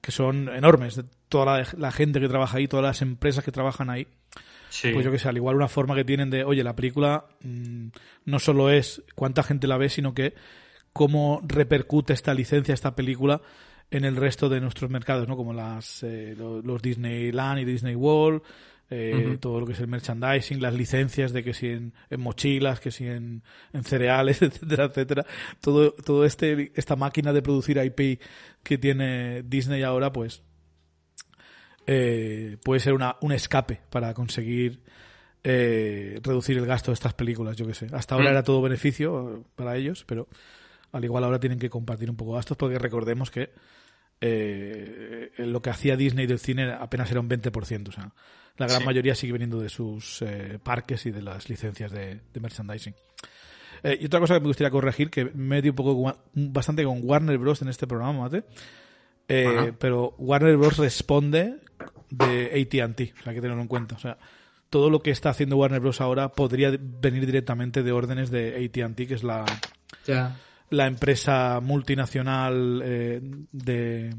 [0.00, 3.90] que son enormes toda la, la gente que trabaja ahí, todas las empresas que trabajan
[3.90, 4.06] ahí.
[4.70, 4.92] Sí.
[4.92, 7.88] Pues yo que sé, al igual una forma que tienen de, oye, la película mm,
[8.26, 10.34] no solo es cuánta gente la ve, sino que
[10.92, 13.40] cómo repercute esta licencia, esta película
[13.90, 15.36] en el resto de nuestros mercados, ¿no?
[15.36, 18.42] Como las eh, lo- los Disneyland y Disney World,
[18.90, 22.80] eh, todo lo que es el merchandising, las licencias de que si en, en mochilas,
[22.80, 23.42] que si en,
[23.72, 25.26] en cereales, etcétera, etcétera.
[25.60, 28.20] Todo, todo este, esta máquina de producir IP
[28.62, 30.42] que tiene Disney ahora, pues,
[31.90, 34.82] eh, puede ser una, un escape para conseguir
[35.42, 37.86] eh, reducir el gasto de estas películas, yo que sé.
[37.92, 38.32] Hasta ahora Mm.
[38.32, 40.28] era todo beneficio eh, para ellos, pero
[40.92, 43.50] al igual ahora tienen que compartir un poco gastos porque recordemos que
[44.20, 47.88] eh, lo que hacía Disney del cine apenas era un 20%.
[47.88, 48.12] O sea,
[48.58, 48.84] la gran Sí.
[48.86, 52.94] mayoría sigue viniendo de sus eh, parques y de las licencias de, de merchandising.
[53.84, 57.00] Eh, y otra cosa que me gustaría corregir, que me dio un poco bastante con
[57.02, 57.62] Warner Bros.
[57.62, 58.42] en este programa, Mate.
[59.26, 60.78] Pero Warner Bros.
[60.78, 61.60] responde
[62.10, 63.94] de AT&T, o sea, hay que tenerlo en cuenta.
[63.94, 64.18] O sea,
[64.70, 66.00] todo lo que está haciendo Warner Bros.
[66.00, 69.44] ahora podría venir directamente de órdenes de AT&T, que es la,
[70.06, 70.36] Ya.
[70.70, 73.20] la empresa multinacional eh,
[73.52, 74.14] de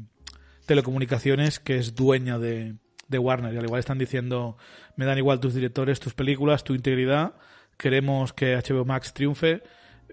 [0.66, 2.76] telecomunicaciones que es dueña de,
[3.08, 3.52] de Warner.
[3.54, 4.56] Y al igual están diciendo,
[4.96, 7.34] me dan igual tus directores, tus películas, tu integridad,
[7.76, 9.62] queremos que HBO Max triunfe,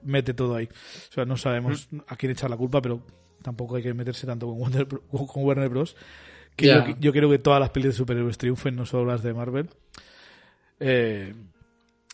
[0.03, 0.65] mete todo ahí.
[1.09, 3.01] O sea, no sabemos a quién echar la culpa, pero
[3.41, 5.95] tampoco hay que meterse tanto con Warner, con Warner Bros.
[6.57, 9.33] Que yo, yo quiero que todas las pelis de superhéroes triunfen, no solo las de
[9.33, 9.69] Marvel.
[10.79, 11.33] Eh,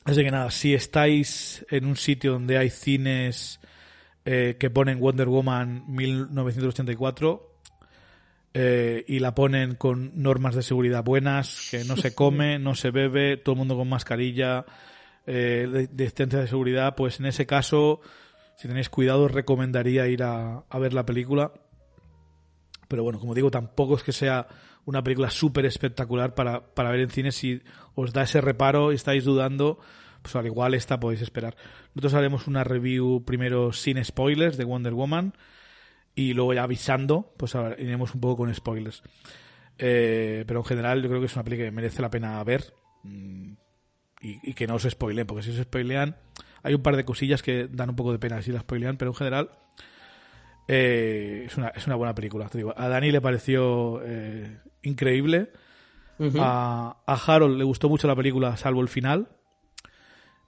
[0.03, 3.59] así que nada, si estáis en un sitio donde hay cines
[4.25, 7.53] eh, que ponen Wonder Woman 1984
[8.53, 12.91] eh, y la ponen con normas de seguridad buenas, que no se come, no se
[12.91, 14.65] bebe, todo el mundo con mascarilla,
[15.25, 17.99] eh, de distancia de seguridad, pues en ese caso,
[18.55, 21.51] si tenéis cuidado, os recomendaría ir a, a ver la película.
[22.93, 24.45] Pero bueno, como digo, tampoco es que sea
[24.85, 27.31] una película súper espectacular para, para ver en cine.
[27.31, 27.59] Si
[27.95, 29.79] os da ese reparo y estáis dudando,
[30.21, 31.55] pues al igual esta podéis esperar.
[31.95, 35.33] Nosotros haremos una review primero sin spoilers de Wonder Woman
[36.13, 39.01] y luego ya avisando, pues iremos un poco con spoilers.
[39.79, 42.75] Eh, pero en general yo creo que es una película que merece la pena ver
[43.01, 43.53] mm,
[44.21, 46.15] y, y que no os spoileen, porque si os spoilean
[46.61, 49.09] hay un par de cosillas que dan un poco de pena si las spoilean, pero
[49.09, 49.49] en general
[50.67, 52.47] eh, es, una, es una buena película.
[52.49, 55.51] Te digo, a Dani le pareció eh, increíble.
[56.39, 59.27] A, a Harold le gustó mucho la película, salvo el final.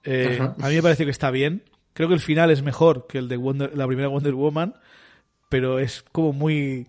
[0.04, 1.64] Eh, a mí me parece que está bien.
[1.92, 4.74] Creo que el final es mejor que el de Wonder- la primera Wonder Woman,
[5.50, 6.86] pero es como muy...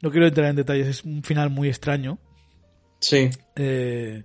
[0.00, 2.18] No quiero entrar en detalles, es un final muy extraño.
[3.00, 3.30] Sí.
[3.56, 4.24] Eh,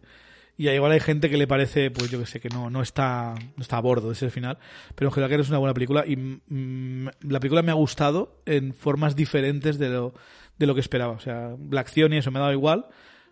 [0.58, 3.36] y igual hay gente que le parece, pues yo que sé, que no, no está
[3.55, 4.58] no está a bordo de ese final.
[4.95, 8.74] Pero en general es una buena película y mm, la película me ha gustado en
[8.74, 10.16] formas diferentes de lo,
[10.58, 11.14] de lo que esperaba.
[11.14, 12.88] O sea, la acción y eso me ha dado igual,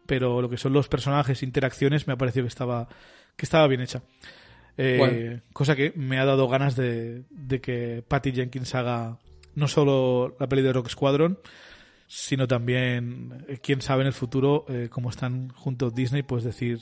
[0.05, 2.87] pero lo que son los personajes, interacciones, me ha parecido que estaba,
[3.35, 4.03] que estaba bien hecha.
[4.77, 5.41] Eh, Bueno.
[5.51, 9.17] Cosa que me ha dado ganas de, de que Patty Jenkins haga
[9.55, 11.39] no solo la peli de Rock Squadron,
[12.07, 16.81] sino también, eh, quién sabe en el futuro, eh, como están juntos Disney, pues decir,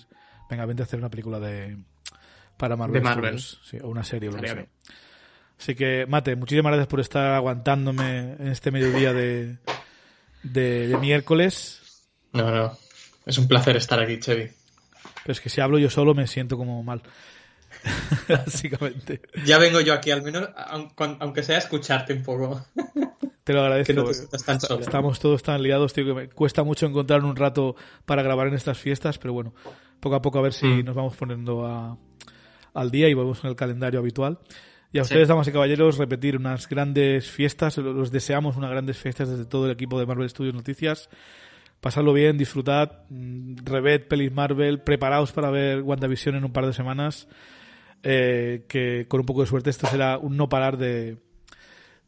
[0.50, 1.78] venga, vente a hacer una película de
[2.58, 3.02] para Marvel.
[3.02, 3.40] De Marvel.
[3.40, 4.72] Sí, o una serie o lo que Estaría sea.
[4.88, 4.96] bien.
[5.60, 9.58] Así que, Mate, muchísimas gracias por estar aguantándome en este mediodía de,
[10.44, 12.06] de, de miércoles.
[12.34, 12.78] No, no.
[13.26, 14.52] Es un placer estar aquí, Chevy.
[15.24, 17.02] Pero es que si hablo yo solo me siento como mal.
[18.28, 19.22] Básicamente.
[19.46, 20.50] Ya vengo yo aquí, al menos,
[21.20, 22.66] aunque sea escucharte un poco.
[23.44, 23.94] Te lo agradezco.
[23.94, 24.06] no
[24.46, 24.80] tan solo.
[24.82, 27.76] Estamos todos tan liados, tío, que me cuesta mucho encontrar un rato
[28.06, 29.54] para grabar en estas fiestas, pero bueno,
[30.00, 30.86] poco a poco a ver si Mm.
[30.86, 31.98] nos vamos poniendo a-
[32.74, 34.40] al día y volvemos con el calendario habitual.
[34.94, 35.08] Y a Sí.
[35.14, 39.66] ustedes, damas y caballeros, repetir unas grandes fiestas, los deseamos unas grandes fiestas desde todo
[39.66, 41.10] el equipo de Marvel Studios Noticias.
[41.82, 46.74] Pasadlo bien, disfrutad, mm, reved pelis Marvel, preparaos para ver WandaVision en un par de
[46.74, 47.28] semanas,
[48.04, 51.18] eh, que con un poco de suerte esto será un no parar de,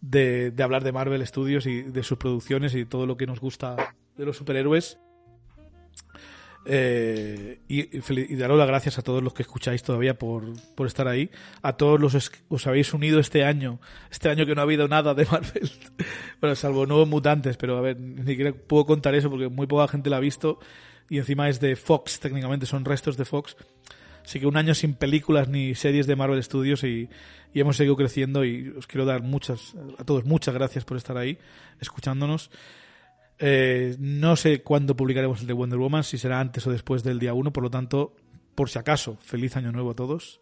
[0.10, 3.40] de, de hablar de Marvel Studios y de sus producciones y todo lo que nos
[3.40, 5.00] gusta de los superhéroes.
[6.68, 11.08] Eh, y, y daros las gracias a todos los que escucháis todavía por, por estar
[11.08, 11.30] ahí.
[11.62, 13.80] A todos los que os habéis unido este año.
[14.12, 15.72] Este año que no ha habido nada de Marvel.
[16.42, 19.88] bueno, salvo nuevos mutantes, pero a ver, ni siquiera puedo contar eso porque muy poca
[19.88, 20.60] gente la ha visto.
[21.10, 23.56] Y encima es de Fox, técnicamente son restos de Fox.
[24.26, 27.10] Así que un año sin películas ni series de Marvel Studios y,
[27.54, 31.38] hemos seguido creciendo y os quiero dar muchas, a todos muchas gracias por estar ahí,
[31.80, 32.52] escuchándonos.
[33.40, 37.18] Eh, no sé cuándo publicaremos el de Wonder Woman, si será antes o después del
[37.18, 38.14] día 1, por lo tanto,
[38.56, 40.42] por si acaso, feliz año nuevo a todos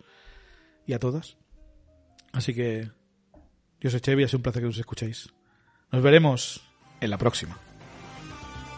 [0.88, 1.38] y a todas.
[2.32, 2.90] Así que
[3.80, 5.30] yo soy Chevy, ha sido un placer que os escuchéis.
[5.92, 6.64] Nos veremos
[7.00, 7.58] en la próxima.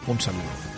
[0.06, 0.75] Un saludo.